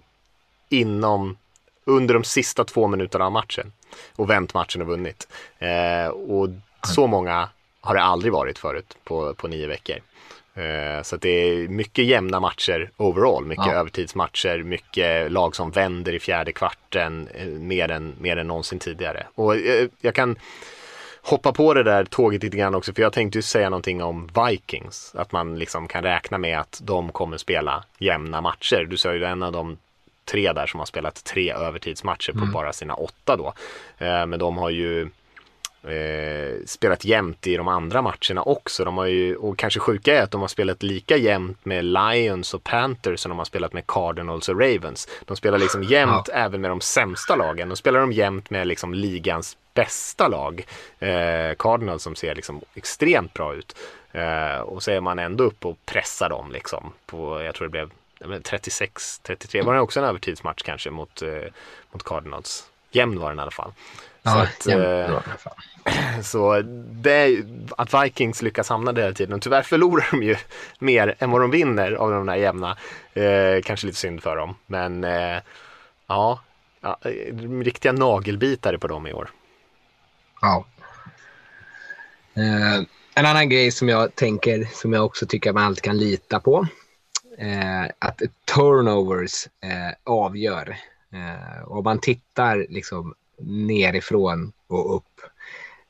[0.69, 1.37] inom,
[1.85, 3.71] under de sista två minuterna av matchen
[4.15, 5.27] och vänt matchen och vunnit.
[5.59, 6.49] Eh, och
[6.83, 7.49] så många
[7.81, 9.97] har det aldrig varit förut på, på nio veckor.
[10.53, 13.73] Eh, så det är mycket jämna matcher overall, mycket Ja.
[13.73, 19.27] övertidsmatcher, mycket lag som vänder i fjärde kvarten eh, mer, än, mer än någonsin tidigare.
[19.35, 20.35] Och eh, jag kan
[21.21, 24.29] hoppa på det där tåget lite grann också för jag tänkte ju säga någonting om
[24.47, 25.15] Vikings.
[25.15, 28.85] Att man liksom kan räkna med att de kommer spela jämna matcher.
[28.89, 29.77] Du sa ju en av de
[30.25, 33.53] tre där som har spelat tre övertidsmatcher på bara sina åtta då.
[33.99, 35.09] Men de har ju
[35.83, 38.85] eh, spelat jämnt i de andra matcherna också.
[38.85, 42.53] De har ju, och kanske sjuka är att de har spelat lika jämnt med Lions
[42.53, 45.07] och Panthers som de har spelat med Cardinals och Ravens.
[45.25, 47.69] De spelar liksom jämnt även med de sämsta lagen.
[47.69, 50.65] De spelar de jämnt med liksom ligans bästa lag.
[50.99, 53.75] Eh, Cardinals som ser liksom extremt bra ut.
[54.11, 56.93] Eh, och så är man ändå upp och pressar dem liksom.
[57.05, 59.65] På, jag tror det blev 36-33.
[59.65, 61.51] Var det också en övertidsmatch kanske mot, eh,
[61.91, 62.65] mot Cardinals?
[62.91, 63.71] Jämn var den i alla fall.
[64.23, 65.21] Så att, eh,
[66.23, 66.61] så
[66.91, 67.43] det
[67.77, 69.39] att Vikings lyckas hamna där hela tiden.
[69.39, 70.35] Tyvärr förlorar de ju
[70.79, 72.77] mer än vad de vinner av de där jämna.
[73.13, 74.55] Eh, kanske lite synd för dem.
[74.65, 75.41] Men eh,
[76.07, 76.39] ja,
[76.81, 79.29] ja, eh, riktiga nagelbitare på dem i år.
[80.41, 80.65] Ja.
[82.33, 82.83] Eh,
[83.15, 86.67] en annan grej som jag tänker, som jag också tycker man alltid kan lita på,
[87.37, 88.21] eh, att
[88.55, 89.47] turnovers
[90.03, 90.77] avgör.
[91.65, 95.21] Om man tittar liksom nerifrån och upp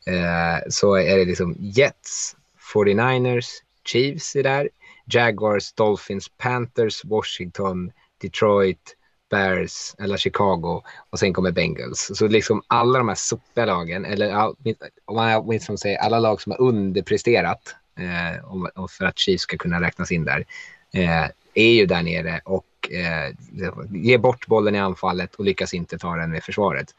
[0.08, 2.36] eh, så är det liksom Jets,
[2.74, 3.47] 49ers,
[3.86, 4.70] Chiefs är där,
[5.06, 7.91] Jaguars, Dolphins, Panthers, Washington,
[8.22, 8.95] Detroit,
[9.30, 12.12] Bears eller Chicago och sen kommer Bengals.
[12.14, 14.54] Så liksom alla de här sopiga lagen, eller
[15.06, 19.43] om man åtminstone säger alla lag som har underpresterat eh, om- och för att Chiefs
[19.43, 20.45] ska kunna räknas in där,
[20.93, 23.36] eh, är ju där nere och eh,
[23.91, 26.95] ger bort bollen i anfallet och lyckas inte ta den med försvaret.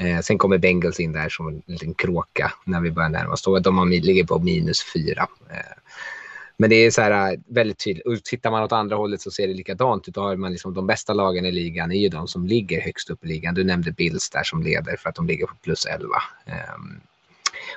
[0.00, 3.42] Eh, sen kommer Bengals in där som en liten kråka när vi börjar närma oss.
[3.62, 5.26] De har, ligger på minus fyra.
[5.50, 5.76] Eh,
[6.56, 8.06] men det är så här, eh, väldigt tydligt.
[8.06, 10.14] Och tittar man åt andra hållet så ser det likadant ut.
[10.14, 13.10] Då har man liksom, de bästa lagen i ligan är ju de som ligger högst
[13.10, 13.54] upp i ligan.
[13.54, 16.08] Du nämnde Bills där som leder för att de ligger på plus 11.
[16.46, 16.54] Eh,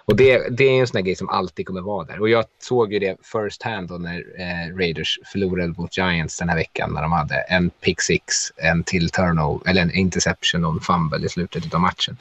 [0.05, 2.19] och det, det är en sån grej som alltid kommer vara där.
[2.19, 6.49] Och jag såg ju det first hand då när eh, Raiders förlorade mot Giants den
[6.49, 10.73] här veckan när de hade en pick six, en till turnover, eller en interception och
[10.73, 12.17] en fumble i slutet av matchen.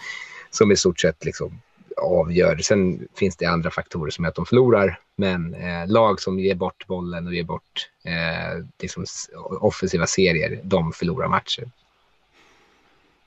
[0.51, 1.61] Som i stort sett liksom
[1.97, 2.57] avgör.
[2.57, 4.99] Sen finns det andra faktorer som är att de förlorar.
[5.17, 9.05] Men eh, lag som ger bort bollen och ger bort eh, liksom
[9.61, 11.71] offensiva serier, de förlorar matcher.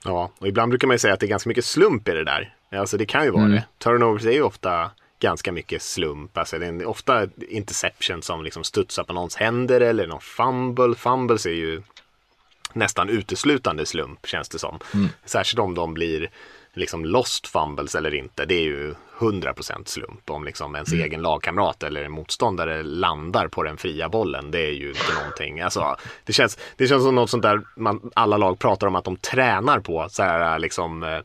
[0.03, 2.23] Ja, och ibland brukar man ju säga att det är ganska mycket slump i det
[2.23, 2.55] där.
[2.80, 3.55] Alltså det kan ju vara Mm.
[3.55, 3.63] det.
[3.78, 6.38] Turnovers är ju ofta ganska mycket slump.
[6.38, 10.95] Alltså det är ofta interception som liksom studsar på någons händer eller någon fumble.
[10.95, 11.82] Fumbles är ju
[12.73, 14.80] nästan uteslutande slump känns det som.
[15.26, 16.30] Särskilt om de blir
[16.73, 18.45] liksom lost fumbles eller inte.
[18.45, 23.78] Det är ju 100% slump om liksom ens egen lagkamrat eller motståndare landar på den
[23.78, 24.51] fria bollen.
[24.51, 25.61] Det är ju inte någonting.
[25.61, 25.95] Alltså,
[26.26, 29.17] det, känns, det känns som något sånt där man, alla lag pratar om att de
[29.17, 30.07] tränar på.
[30.09, 31.21] Så här, liksom,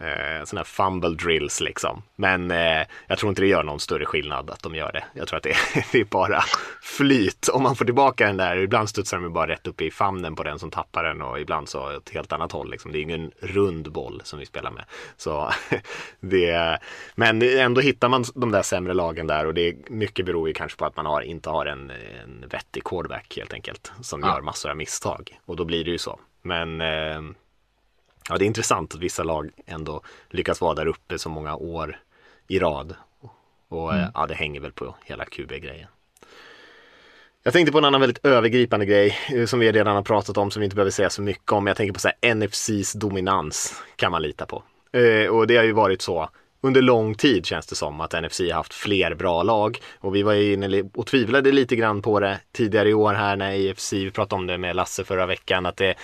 [0.00, 2.02] eh, sådana här fumble drills liksom.
[2.16, 5.04] Men eh, jag tror inte det gör någon större skillnad att de gör det.
[5.14, 5.56] Jag tror att det,
[5.92, 6.42] det är bara
[6.82, 7.48] flyt.
[7.48, 10.42] Om man får tillbaka den där, ibland studsar de bara rätt upp i famnen på
[10.42, 12.70] den som tappar den och ibland så åt helt annat håll.
[12.70, 12.92] Liksom.
[12.92, 14.84] Det är ingen rund boll som vi spelar med.
[15.16, 15.50] Så
[16.20, 16.78] det,
[17.14, 20.54] men ändå hittar man de där sämre lagen där och det är mycket beror ju
[20.54, 23.92] kanske på att man har, inte har en, en vettig quarterback helt enkelt.
[24.00, 24.26] Som Ja.
[24.34, 26.20] gör massor av misstag och då blir det ju så.
[26.42, 27.20] Men eh,
[28.30, 31.98] Ja, det är intressant att vissa lag ändå lyckas vara där uppe så många år
[32.48, 32.94] i rad.
[33.68, 35.88] Och eh, ja, det hänger väl på hela QB-grejen.
[37.42, 40.50] Jag tänkte på en annan väldigt övergripande grej eh, som vi redan har pratat om
[40.50, 41.66] som vi inte behöver säga så mycket om.
[41.66, 44.62] Jag tänker på så här, NFCs dominans kan man lita på.
[44.92, 48.40] Eh, och det har ju varit så under lång tid känns det som att NFC
[48.40, 49.78] har haft fler bra lag.
[49.98, 53.70] Och vi var inne och tvivlade lite grann på det tidigare i år här när
[53.70, 55.94] AFC, vi pratade om det med Lasse förra veckan, att det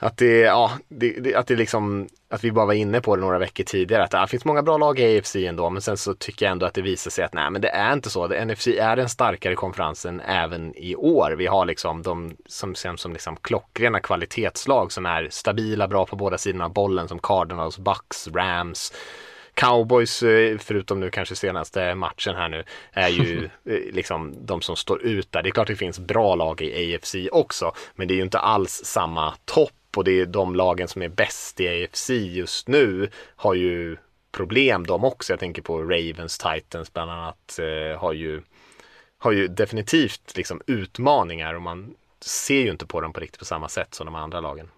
[0.00, 3.22] att det, ja, det, det, att det liksom, att vi bara var inne på det
[3.22, 6.14] några veckor tidigare, att det finns många bra lag i AFC ändå, men sen så
[6.14, 8.44] tycker jag ändå att det visar sig att nej, men det är inte så.
[8.44, 11.34] NFC är den starkare konferensen även i år.
[11.38, 16.16] Vi har liksom de som känns som liksom klockrena kvalitetslag som är stabila, bra på
[16.16, 18.92] båda sidorna av bollen, som Cardinals, Bucks, Rams,
[19.54, 24.76] Cowboys, eh, förutom nu kanske senaste matchen här nu, är ju eh, liksom de som
[24.76, 25.42] står ut där.
[25.42, 28.38] Det är klart det finns bra lag i AFC också, men det är ju inte
[28.38, 33.10] alls samma topp och det är de lagen som är bäst i AFC just nu
[33.36, 33.96] har ju
[34.32, 35.32] problem de också.
[35.32, 38.42] Jag tänker på Ravens, Titans bland annat eh, har ju
[39.18, 43.44] har ju definitivt liksom utmaningar och man ser ju inte på dem på riktigt på
[43.44, 44.70] samma sätt som de andra lagen.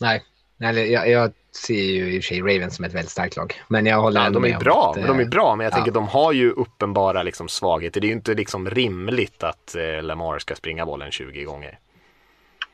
[0.00, 0.22] Nej,
[0.58, 1.32] jag, jag
[1.64, 3.62] ser ju i och för sig Ravens som ett väldigt starkt lag.
[3.68, 5.64] Men jag håller Ja, de är med bra, att, men de är eh, bra, men
[5.64, 5.76] jag ja.
[5.76, 8.00] tänker de har ju uppenbara liksom svagheter.
[8.00, 11.78] Det är ju inte liksom rimligt att eh, Lamar ska springa bollen 20 gånger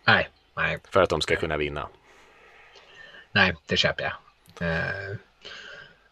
[0.04, 1.88] Nej, nej, för att de ska kunna vinna.
[3.32, 4.12] nej, det köper jag.
[4.68, 5.16] Eh,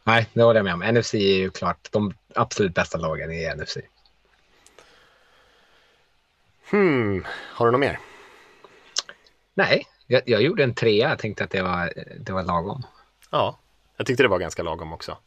[0.05, 0.95] nej, det håller jag med om.
[0.99, 3.77] NFC är ju klart de absolut bästa lagen i NFC.
[6.71, 7.99] Hmm, har du något mer?
[9.55, 11.09] Nej, jag, jag gjorde en trea.
[11.09, 12.87] Jag tänkte att det var, det var lagom.
[13.31, 13.59] Ja,
[13.97, 15.19] jag tyckte det var ganska lagom också.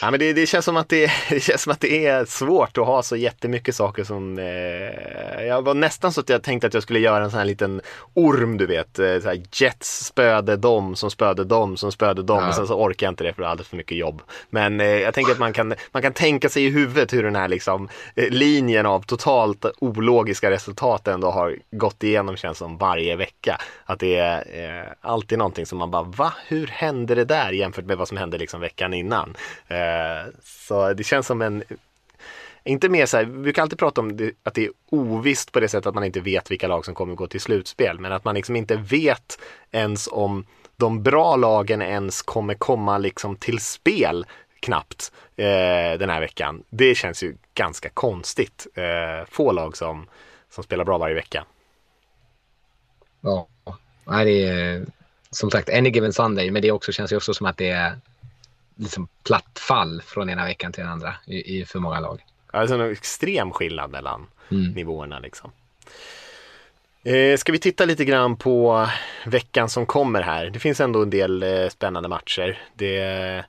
[0.00, 2.78] Ja, men det, det, känns som att det, det känns som att det är svårt
[2.78, 4.38] att ha så jättemycket saker som...
[4.38, 7.46] Eh, jag var nästan så att jag tänkte att jag skulle göra en sån här
[7.46, 7.80] liten
[8.14, 8.98] orm, du vet.
[8.98, 12.42] Eh, så här, Jets spöde dem som spöde dem som spöde dem.
[12.42, 12.48] Ja.
[12.48, 14.22] Och sen så orkar jag inte det för det är alldeles för mycket jobb.
[14.50, 17.36] Men eh, jag tänker att man kan, man kan tänka sig i huvudet hur den
[17.36, 23.16] här liksom, eh, linjen av totalt ologiska resultat ändå har gått igenom känns som varje
[23.16, 23.60] vecka.
[23.84, 26.32] Att det är eh, alltid någonting som man bara, va?
[26.46, 29.36] Hur hände det där jämfört med vad som hände liksom veckan innan?
[29.68, 31.64] Eh, så det känns som en
[32.64, 35.60] inte mer så här, vi kan alltid prata om det, att det är ovisst på
[35.60, 38.00] det sättet att man inte vet vilka lag som kommer gå till slutspel.
[38.00, 39.38] Men att man liksom inte vet
[39.70, 40.46] ens om
[40.76, 44.26] de bra lagen ens kommer komma liksom till spel
[44.60, 46.62] knappt eh, den här veckan.
[46.70, 48.66] Det känns ju ganska konstigt.
[48.74, 50.06] Eh, få lag som,
[50.50, 51.44] som spelar bra varje vecka.
[53.20, 53.48] Ja,
[54.24, 54.86] det är
[55.30, 57.98] som sagt any given Sunday, men det också känns ju också som att det är
[58.76, 62.24] liksom platt fall från ena veckan till den andra i, i för många lag.
[62.50, 64.72] Alltså en extrem skillnad mellan Mm.
[64.72, 65.50] nivåerna liksom.
[67.02, 68.88] Eh, ska vi titta lite grann på
[69.26, 70.50] veckan som kommer här?
[70.50, 72.58] Det finns ändå en del eh, spännande matcher.
[72.74, 73.44] Det är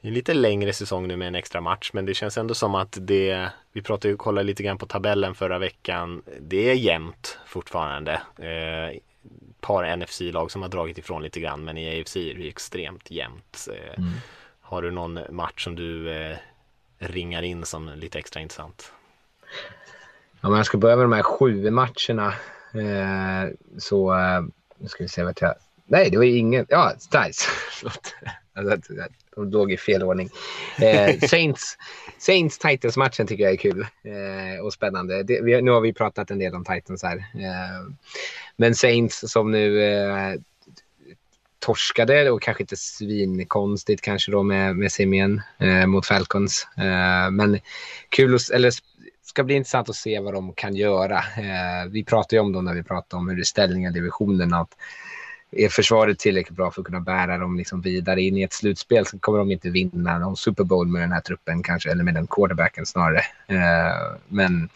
[0.00, 3.48] lite längre säsong nu med en extra match, men det känns ändå som att det,
[3.72, 6.22] vi pratade ju, kollade lite grann på tabellen förra veckan.
[6.40, 8.12] Det är jämnt fortfarande.
[8.38, 8.98] Eh,
[9.60, 13.68] par NFC-lag som har dragit ifrån lite grann, men i AFC är det extremt jämnt.
[13.72, 14.04] Eh,
[14.68, 16.36] har du någon match som du eh,
[16.98, 18.92] ringar in som lite extra intressant?
[20.40, 22.34] Om jag ska börja med de här sju matcherna
[22.74, 24.40] eh, så eh,
[24.78, 25.54] nu ska vi se vad jag...
[25.86, 26.66] Nej, det var ingen...
[26.68, 27.38] Ja, Stiles.
[27.72, 28.14] Förlåt.
[28.54, 28.92] Alltså,
[29.34, 30.30] de låg i fel ordning.
[30.78, 31.76] Eh, Saints,
[32.18, 35.22] Saints Titans-matchen tycker jag är kul eh, och spännande.
[35.22, 37.16] Det, vi, nu har vi pratat en del om Titans här.
[37.16, 37.92] Eh,
[38.56, 40.34] men Saints som nu eh,
[41.58, 46.66] torskade och kanske inte svinkonstigt kanske då med, med Simien eh, mot Falcons.
[46.76, 47.60] Eh, men
[48.08, 48.72] kul, att, eller
[49.22, 51.16] ska bli intressant att se vad de kan göra.
[51.16, 53.94] Eh, vi pratade ju om dem när vi pratade om hur det är ställningen i
[53.94, 54.54] divisionen.
[54.54, 54.76] Att
[55.50, 59.06] är försvaret tillräckligt bra för att kunna bära dem liksom vidare in i ett slutspel
[59.06, 62.14] så kommer de inte vinna någon Super Bowl med den här truppen kanske, eller med
[62.14, 63.22] den quarterbacken snarare.
[63.46, 64.68] Eh, men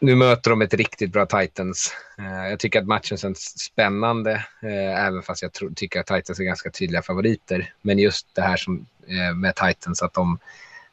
[0.00, 1.94] nu möter de ett riktigt bra Titans.
[2.18, 6.40] Eh, jag tycker att matchen känns spännande, eh, även fast jag tror, tycker att Titans
[6.40, 7.72] är ganska tydliga favoriter.
[7.82, 10.38] Men just det här som, eh, med Titans, att de,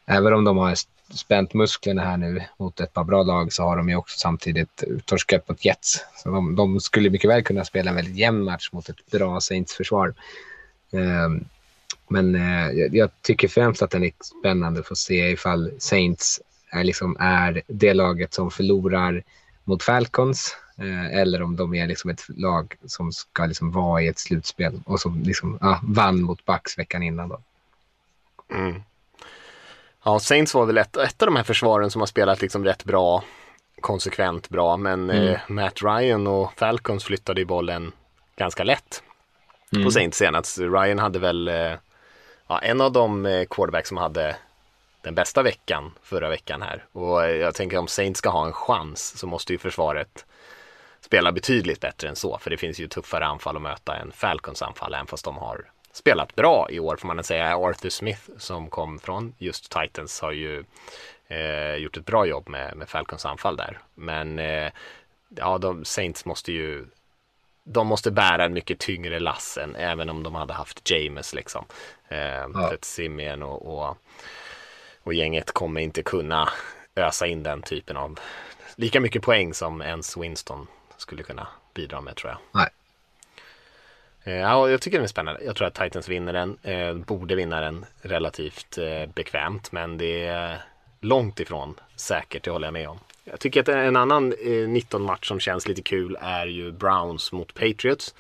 [0.05, 0.75] även om de har
[1.13, 4.83] spänt musklerna här nu mot ett par bra lag så har de ju också samtidigt
[5.05, 6.05] torskat mot Jets.
[6.15, 9.41] Så de, de skulle mycket väl kunna spela en väldigt jämn match mot ett bra
[9.41, 10.13] Saints-försvar.
[10.91, 11.45] Ehm,
[12.07, 12.33] men
[12.91, 17.61] jag tycker främst att den är spännande för att se ifall Saints är, liksom, är
[17.67, 19.23] det laget som förlorar
[19.63, 24.07] mot Falcons eh, eller om de är liksom ett lag som ska liksom vara i
[24.07, 27.29] ett slutspel och som liksom, ja, vann mot Bucks veckan innan.
[27.29, 27.39] Då.
[28.53, 28.81] Mm.
[30.03, 32.83] Ja, Saints var väl ett, ett av de här försvaren som har spelat liksom rätt
[32.83, 33.23] bra,
[33.81, 35.27] konsekvent bra, men mm.
[35.27, 37.91] eh, Matt Ryan och Falcons flyttade i bollen
[38.35, 39.03] ganska lätt
[39.71, 39.85] mm.
[39.85, 40.59] på Saints senast.
[40.59, 41.73] Ryan hade väl eh,
[42.47, 44.35] ja, en av de eh, quarterbacks som hade
[45.01, 46.85] den bästa veckan förra veckan här.
[46.91, 50.25] Och jag tänker om Saints ska ha en chans så måste ju försvaret
[51.01, 52.37] spela betydligt bättre än så.
[52.37, 55.65] För det finns ju tuffare anfall att möta än Falcons anfall, även fast de har
[55.91, 57.57] spelat bra i år får man säga.
[57.57, 60.63] Arthur Smith som kom från just Titans har ju
[61.27, 63.79] eh, gjort ett bra jobb med, med Falcons anfall där.
[63.95, 64.71] Men eh,
[65.29, 66.85] ja, de Saints måste ju
[67.63, 71.65] de måste bära en mycket tyngre lass än även om de hade haft James liksom.
[72.07, 72.19] Eh,
[72.53, 72.73] ja.
[72.81, 73.97] Simeon och, och,
[75.09, 76.49] och gänget kommer inte kunna
[76.95, 78.19] ösa in den typen av
[78.75, 82.39] lika mycket poäng som ens Winston skulle kunna bidra med tror jag.
[82.51, 82.69] Nej.
[84.23, 85.43] Eh, ja, jag tycker den är spännande.
[85.43, 86.57] Jag tror att Titans vinner den.
[86.63, 90.61] Eh, borde vinna den relativt eh, bekvämt, men det är
[90.99, 92.99] långt ifrån säkert, det håller jag med om.
[93.23, 98.15] Jag tycker att en annan 19-match som känns lite kul är ju Browns mot Patriots.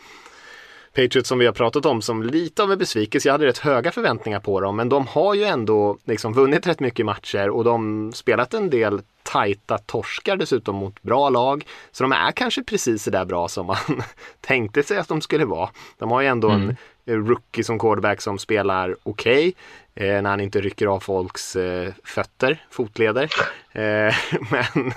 [0.99, 3.27] Patriots som vi har pratat om som lite av en besvikelse.
[3.27, 6.79] Jag hade rätt höga förväntningar på dem, men de har ju ändå liksom vunnit rätt
[6.79, 11.65] mycket matcher och de spelat en del tajta torskar dessutom mot bra lag.
[11.91, 13.77] Så de är kanske precis så där bra som man
[14.41, 15.69] tänkte sig att de skulle vara.
[15.97, 16.75] De har ju ändå mm.
[17.05, 19.53] en rookie som quarterback som spelar okej.
[19.99, 23.29] Eh, när han inte rycker av folks eh, fötter, fotleder.
[23.71, 24.15] Eh,
[24.51, 24.91] men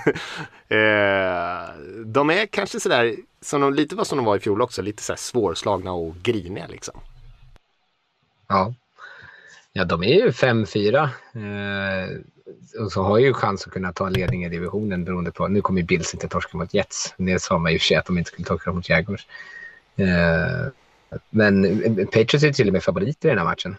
[2.13, 5.03] de är kanske sådär, som de, lite vad som de var i fjol också, lite
[5.03, 6.99] sådär svårslagna och griniga liksom.
[8.47, 8.73] Ja.
[9.73, 11.09] Ja, de är ju 5-4.
[11.35, 12.09] Eh,
[12.83, 15.81] och så har ju chans att kunna ta ledning i divisionen beroende på, nu kommer
[15.81, 17.13] ju Bills inte torska mot Jets.
[17.17, 19.27] Det sa man ju för sig att de inte skulle torska mot Jaguars.
[21.29, 21.63] Men
[22.05, 23.77] Patriots är till och med favoriter i den här matchen.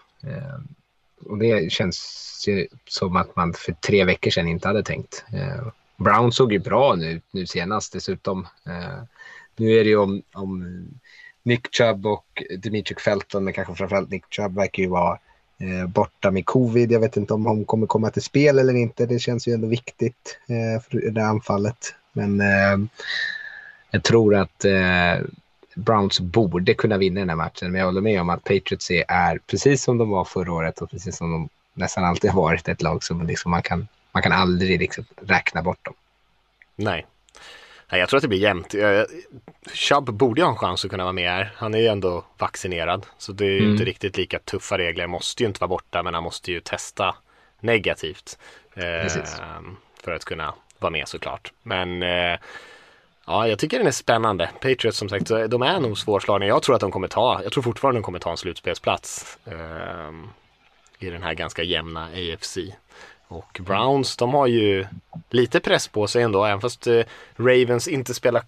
[1.26, 5.24] Och det känns ju som att man för tre veckor sedan inte hade tänkt.
[5.32, 5.66] Eh,
[5.96, 8.46] Brown såg ju bra nu, nu senast dessutom.
[8.66, 9.02] Eh,
[9.56, 10.84] nu är det ju om, om
[11.42, 15.18] Nick Chubb och Dimitri Felton, men kanske framförallt Nick Chubb verkar ju vara
[15.58, 16.92] eh, borta med covid.
[16.92, 19.06] Jag vet inte om hon kommer komma till spel eller inte.
[19.06, 21.94] Det känns ju ändå viktigt eh, för det anfallet.
[22.12, 22.78] Men eh,
[23.90, 25.26] jag tror att eh,
[25.74, 27.70] Browns borde kunna vinna den här matchen.
[27.72, 30.90] Men jag håller med om att Patriots är, precis som de var förra året och
[30.90, 34.32] precis som de nästan alltid har varit, ett lag som liksom man, kan, man kan
[34.32, 35.94] aldrig liksom räkna bort dem.
[36.76, 37.06] Nej,
[37.90, 38.74] Nej, jag tror att det blir jämnt.
[39.72, 41.52] Chubb borde ju ha en chans att kunna vara med här.
[41.56, 43.06] Han är ju ändå vaccinerad.
[43.18, 43.72] Så det är mm.
[43.72, 45.06] inte riktigt lika tuffa regler.
[45.06, 47.14] Måste ju inte vara borta men han måste ju testa
[47.60, 48.38] negativt.
[48.74, 49.24] Eh,
[50.02, 51.52] för att kunna vara med såklart.
[51.62, 52.38] Men eh,
[53.26, 54.50] ja, jag tycker den är spännande.
[54.60, 56.46] Patriots som sagt, de är nog svårslagna.
[56.46, 59.38] Jag tror att de kommer ta, jag tror fortfarande de kommer ta en slutspelsplats.
[59.44, 60.12] Eh,
[60.98, 62.58] I den här ganska jämna AFC.
[63.28, 64.86] Och Browns, de har ju
[65.30, 67.02] lite press på sig ändå, även fast eh,
[67.36, 68.40] Ravens inte spelar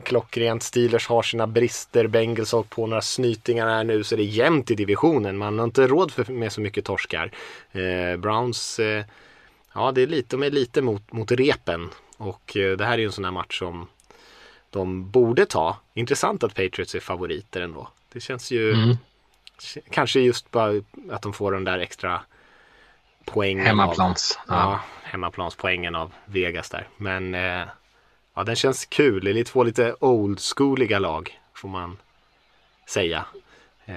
[0.00, 0.62] klockrent.
[0.62, 4.70] Steelers har sina brister, Bengals har på några snytingar här nu, så det är jämnt
[4.70, 5.36] i divisionen.
[5.36, 7.30] Man har inte råd för, med så mycket torskar.
[7.72, 9.04] Eh, Browns, eh,
[9.74, 11.90] ja det är lite, de är lite mot, mot repen.
[12.16, 13.86] Och eh, det här är ju en sån här match som
[14.74, 15.76] de borde ta.
[15.94, 17.88] Intressant att Patriots är favoriter ändå.
[18.12, 18.96] Det känns ju mm.
[19.90, 22.20] kanske just bara att de får den där extra
[23.24, 24.38] poängen Hemmaplans.
[24.38, 24.54] Av, ja.
[24.54, 26.88] ja, hemmaplanspoängen av Vegas där.
[26.96, 27.66] Men eh,
[28.34, 29.24] ja, den känns kul.
[29.24, 31.96] Det är två lite old schooliga lag får man
[32.88, 33.26] säga.
[33.84, 33.94] Eh,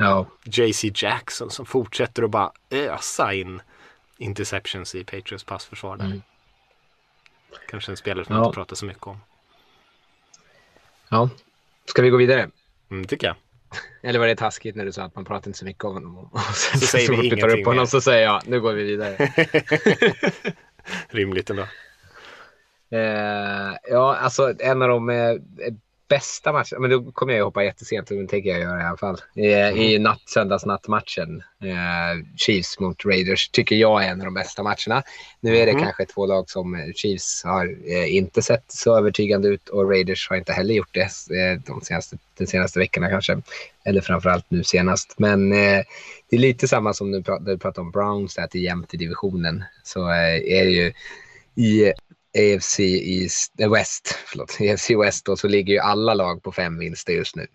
[0.00, 0.26] ja.
[0.44, 3.62] JC Jackson som fortsätter att bara ösa in
[4.18, 6.04] interceptions i Patriots passförsvar där.
[6.04, 6.22] Mm.
[7.68, 8.44] Kanske en spelare som ja.
[8.44, 9.20] inte pratar så mycket om.
[11.14, 11.28] Ja,
[11.84, 12.50] ska vi gå vidare?
[12.90, 13.36] Mm, tycker jag.
[14.02, 16.16] Eller var det taskigt när du sa att man pratar inte så mycket om honom?
[16.32, 17.86] Och sen, Så säger vi du tar ingenting upp honom mer.
[17.86, 19.16] så säger jag, nu går vi vidare.
[21.08, 21.62] Rimligt ändå.
[22.90, 25.34] Eh, ja, alltså en av de eh,
[26.08, 28.84] bästa matcherna, men då kommer jag ju hoppa jättesent, men det tänker jag göra i
[28.84, 29.20] alla fall.
[29.36, 34.62] Eh, I natt, söndagsnattmatchen, eh, Chiefs mot Raiders, tycker jag är en av de bästa
[34.62, 35.02] matcherna.
[35.40, 39.48] Nu är det kanske två lag som eh, Chiefs har eh, inte sett så övertygande
[39.48, 41.00] ut och Raiders har inte heller gjort det
[41.36, 43.42] eh, de senaste, de senaste veckorna kanske.
[43.84, 45.18] Eller framförallt nu senast.
[45.18, 45.82] Men eh,
[46.30, 48.94] det är lite samma som du pratade, du pratade om Browns, att det är jämnt
[48.94, 49.64] i divisionen.
[49.82, 50.92] Så eh, är det ju
[51.56, 51.92] i
[52.38, 56.78] AFC East, eh, West, förlåt, AFC West då, så ligger ju alla lag på fem
[56.78, 57.46] vinster just nu.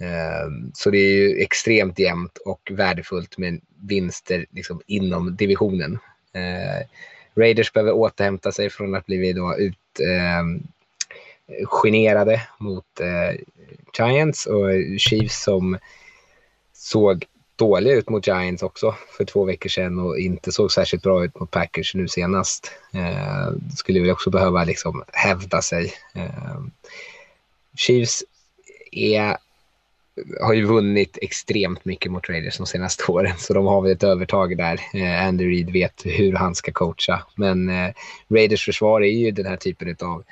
[0.00, 5.98] Ehm, så det är ju extremt jämnt och värdefullt med vinster liksom inom divisionen.
[6.34, 6.84] Ehm,
[7.36, 10.62] Raiders behöver återhämta sig från att bli då ut, ehm,
[11.64, 13.40] generade mot eh,
[13.98, 15.78] Giants och Chiefs som
[16.72, 17.26] såg
[17.58, 21.40] dåliga ut mot Giants också för två veckor sedan och inte såg särskilt bra ut
[21.40, 22.72] mot Packers nu senast.
[22.94, 25.92] Eh, skulle väl också behöva liksom hävda sig.
[26.14, 26.60] Eh,
[27.76, 28.24] Chiefs
[28.92, 29.36] är,
[30.40, 34.04] har ju vunnit extremt mycket mot Raiders de senaste åren så de har väl ett
[34.04, 34.80] övertag där.
[34.94, 37.90] Eh, Andy Reid vet hur han ska coacha men eh,
[38.28, 40.24] Raiders försvar är ju den här typen av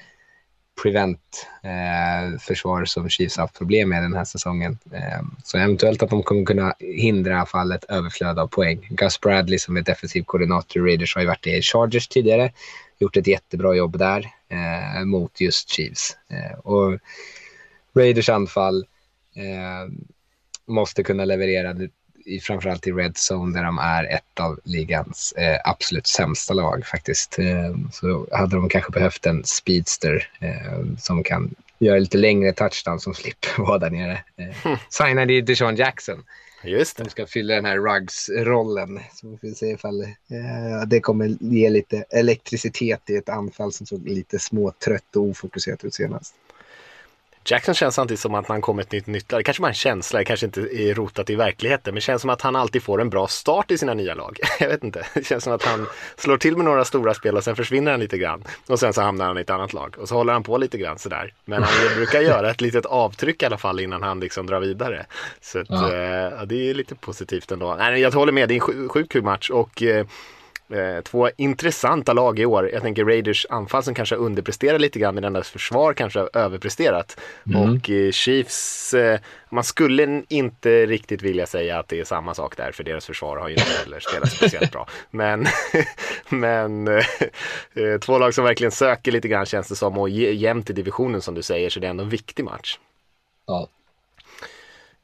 [0.82, 4.78] prevent eh, försvar som Chiefs haft problem med den här säsongen.
[4.92, 8.86] Eh, så eventuellt att de kommer kunna hindra i överflöd av poäng.
[8.90, 12.52] Gus Bradley som är defensiv koordinator i Raiders har ju varit i Chargers tidigare.
[12.98, 16.16] Gjort ett jättebra jobb där eh, mot just Chiefs.
[16.28, 16.98] Eh, och
[17.94, 18.86] Raiders anfall
[19.36, 19.92] eh,
[20.66, 21.74] måste kunna leverera
[22.42, 27.38] framförallt i Red Zone där de är ett av ligans eh, absolut sämsta lag faktiskt.
[27.38, 33.00] Eh, så hade de kanske behövt en speedster eh, som kan göra lite längre touchdown
[33.00, 34.18] som slipper vara där nere.
[34.36, 36.22] Eh, signade ju Deshaun Jackson
[36.64, 37.02] Just det.
[37.02, 39.00] som ska fylla den här Ruggs-rollen.
[39.14, 43.86] Så vi får se ifall eh, det kommer ge lite elektricitet i ett anfall som
[43.86, 46.34] såg lite småtrött och ofokuserat ut senast.
[47.50, 49.44] Jackson känns samtidigt som att han kommer ett nytt nytt lag.
[49.44, 51.82] Kanske bara en känsla, kanske inte är rotat i verkligheten.
[51.84, 54.38] Men det känns som att han alltid får en bra start i sina nya lag.
[54.60, 55.06] Jag vet inte.
[55.14, 55.86] Det känns som att han
[56.16, 58.44] slår till med några stora spel och sen försvinner han lite grann.
[58.66, 59.94] Och sen så hamnar han i ett annat lag.
[59.98, 61.32] Och så håller han på lite grann sådär.
[61.44, 65.06] Men han brukar göra ett litet avtryck i alla fall innan han liksom drar vidare.
[65.40, 65.84] Så att, Ja.
[65.86, 67.74] eh, det är lite positivt ändå.
[67.74, 69.50] Nej, jag håller med, det är en sju- sjukt kul match.
[69.50, 70.06] Och eh,
[70.68, 72.70] Eh, två intressanta lag i år.
[72.72, 77.20] Jag tänker Raiders anfall som kanske underpresterar lite grann medan deras försvar kanske har överpresterat.
[77.54, 82.56] Och eh, Chiefs, eh, man skulle inte riktigt vilja säga att det är samma sak
[82.56, 84.88] där för deras försvar har ju inte heller spelat speciellt bra.
[85.10, 85.46] Men,
[86.28, 86.88] men
[88.00, 91.34] två lag som verkligen söker lite grann känns det som och jämnt i divisionen som
[91.34, 92.78] du säger så det är ändå en viktig match.
[93.46, 93.68] Ja.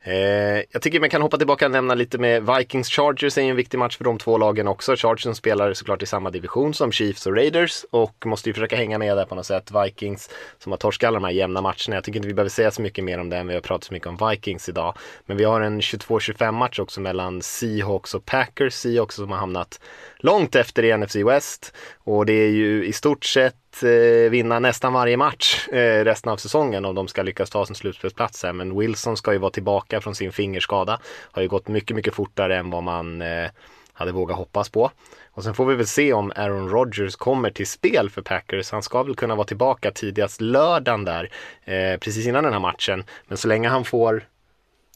[0.04, 3.50] Eh, jag tycker man kan hoppa tillbaka och nämna lite med Vikings Chargers är ju
[3.50, 4.96] en viktig match för de två lagen också.
[4.96, 8.76] Chargers som spelar såklart i samma division som Chiefs och Raiders och måste ju försöka
[8.76, 9.70] hänga med där på något sätt.
[9.84, 11.94] Vikings som har torskat alla de här jämna matcherna.
[11.94, 13.84] Jag tycker inte vi behöver säga så mycket mer om det än vi har pratat
[13.84, 14.94] så mycket om Vikings idag.
[15.26, 18.74] Men vi har en 22-25 match också mellan Seahawks och Packers.
[18.74, 19.80] Seahawks som har hamnat
[20.18, 24.92] långt efter i NFC West och det är ju i stort sett eh, vinna nästan
[24.92, 28.52] varje match eh, resten av säsongen om de ska lyckas ta sin slutspelsplats här.
[28.52, 31.00] Men Wilson ska ju vara tillbaka från sin fingerskada.
[31.32, 33.50] Har ju gått mycket, mycket fortare än vad man eh,
[33.92, 34.90] hade vågat hoppas på.
[35.30, 38.70] Och sen får vi väl se om Aaron Rodgers kommer till spel för Packers.
[38.72, 41.30] Han ska väl kunna vara tillbaka tidigast lördagen där,
[41.64, 43.04] eh, precis innan den här matchen.
[43.28, 44.24] Men så länge han får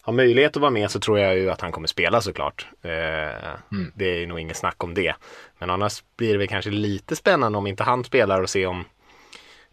[0.06, 2.66] har möjlighet att vara med så tror jag ju att han kommer spela såklart.
[2.82, 2.90] Eh,
[3.94, 5.14] Det är nog inget snack om det.
[5.58, 8.84] Men annars blir det väl kanske lite spännande om inte han spelar och se om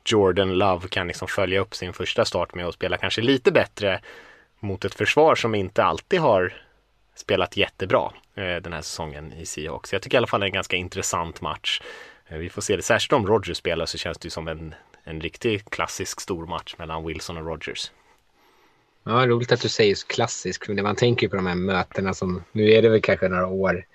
[0.06, 4.02] Jordan Love kan liksom följa upp sin första start med att spela kanske lite bättre
[4.60, 6.54] mot ett försvar som inte alltid har
[7.16, 9.94] spelat jättebra eh, den här säsongen i Seahawks.
[9.94, 11.82] Jag tycker i alla fall det är en ganska intressant match.
[12.28, 12.82] Eh, vi får se det.
[12.82, 16.76] Särskilt om Rodgers spelar så känns det ju som en, en riktig klassisk stor match
[16.78, 17.92] mellan Wilson och Rodgers.
[19.06, 20.66] Ja, roligt att du säger just klassisk.
[20.66, 23.48] För när man tänker på de här mötena som, nu är det väl kanske några
[23.48, 23.86] år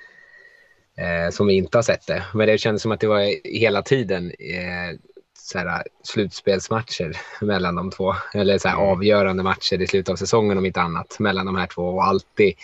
[0.97, 2.25] eh, som vi inte har sett det.
[2.35, 4.99] Men det kändes som att det var hela tiden eh,
[5.39, 8.15] så här, slutspelsmatcher mellan de två.
[8.35, 11.67] Eller så här, avgörande matcher i slutet av säsongen om inte annat mellan de här
[11.67, 11.83] två.
[11.83, 12.55] Och alltid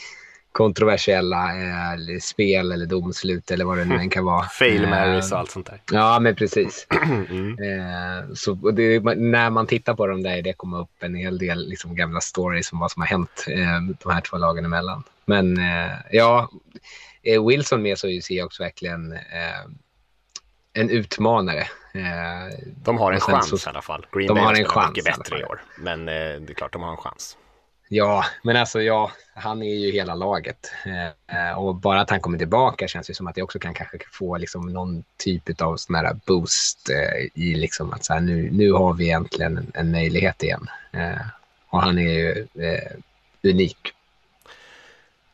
[0.55, 4.43] kontroversiella eh, spel eller domslut eller vad det nu än kan vara.
[4.59, 5.81] Fail Eh, Marys och allt sånt där.
[5.93, 6.87] Ja, men precis.
[7.31, 7.49] Mm.
[7.59, 11.69] Eh, så det, när man tittar på dem där det kommer upp en hel del
[11.69, 15.03] liksom, gamla stories om vad som har hänt eh, de här två lagen emellan.
[15.27, 16.51] Men eh, ja,
[17.23, 19.21] är Wilson med så ser jag också verkligen eh,
[20.73, 21.61] en utmanare.
[21.95, 24.07] Eh, De har en chans så- i alla fall.
[24.13, 25.63] Green De Bay har en chans mycket bättre i år.
[25.79, 27.37] Men eh, det är klart de har en chans.
[27.97, 30.73] Ja, men alltså ja, han är ju hela laget.
[30.87, 33.75] Eh, eh, och bara att han kommer tillbaka känns ju som att det också kan
[33.75, 38.21] kanske få liksom någon typ av sån här boost eh, i liksom att så här,
[38.21, 40.67] nu, nu har vi egentligen en, en möjlighet igen.
[40.93, 41.27] Eh,
[41.69, 42.93] och han är ju eh,
[43.43, 43.93] unik.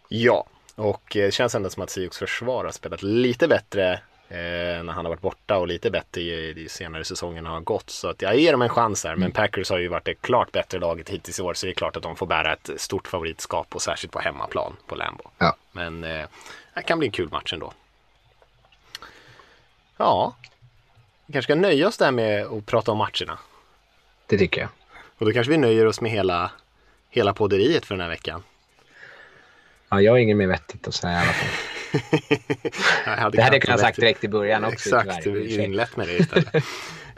[0.09, 0.45] Ja,
[0.75, 4.01] och det känns ändå som att Sioux försvar har spelat lite bättre
[4.31, 7.91] när han har varit borta och lite bättre i, i senare säsongen har gått.
[7.91, 9.11] Så att jag ger dem en chans här.
[9.11, 9.33] Men mm.
[9.33, 11.97] Packers har ju varit det klart bättre laget hittills i år så det är klart
[11.97, 15.25] att de får bära ett stort favoritskap och särskilt på hemmaplan på Lambo.
[15.39, 15.57] Ja.
[15.73, 16.27] Men eh,
[16.75, 17.73] det kan bli en kul match ändå.
[19.97, 20.37] Ja,
[21.27, 23.39] vi kanske ska nöja oss där med att prata om matcherna.
[24.27, 24.71] Det tycker jag.
[25.19, 26.51] Och då kanske vi nöjer oss med hela,
[27.11, 28.43] hela podderiet för den här veckan.
[29.89, 31.49] Ja, jag har inget mer vettigt att säga i alla fall.
[33.05, 34.97] hade det hade jag kunnat sagt direkt i början också.
[34.97, 36.55] Exakt, du inlett med det istället.
[36.55, 36.63] uh,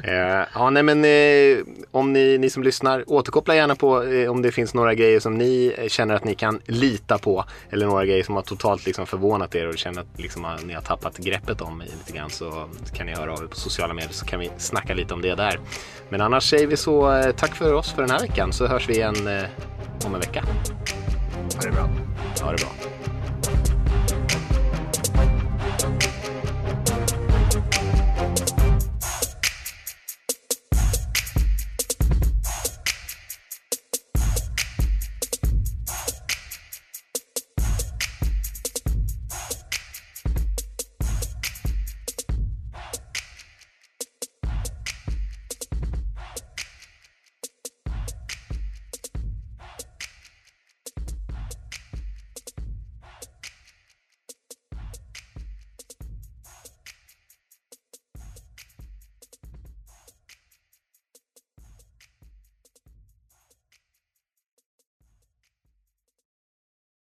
[0.55, 4.53] ja, nej men uh, om ni, ni som lyssnar, återkoppla gärna på uh, om det
[4.53, 7.45] finns några grejer som ni känner att ni kan lita på.
[7.71, 10.83] Eller några grejer som har totalt liksom, förvånat er och känner att liksom, ni har
[10.83, 12.31] tappat greppet om lite grann.
[12.31, 15.23] Så kan ni höra av er på sociala medier så kan vi snacka lite om
[15.23, 15.59] det där.
[16.09, 18.95] Men annars säger vi så tack för oss för den här veckan så hörs vi
[18.95, 19.17] igen
[20.07, 20.45] om en vecka.
[21.55, 21.89] Ha det bra.
[22.41, 23.02] Ha det bra.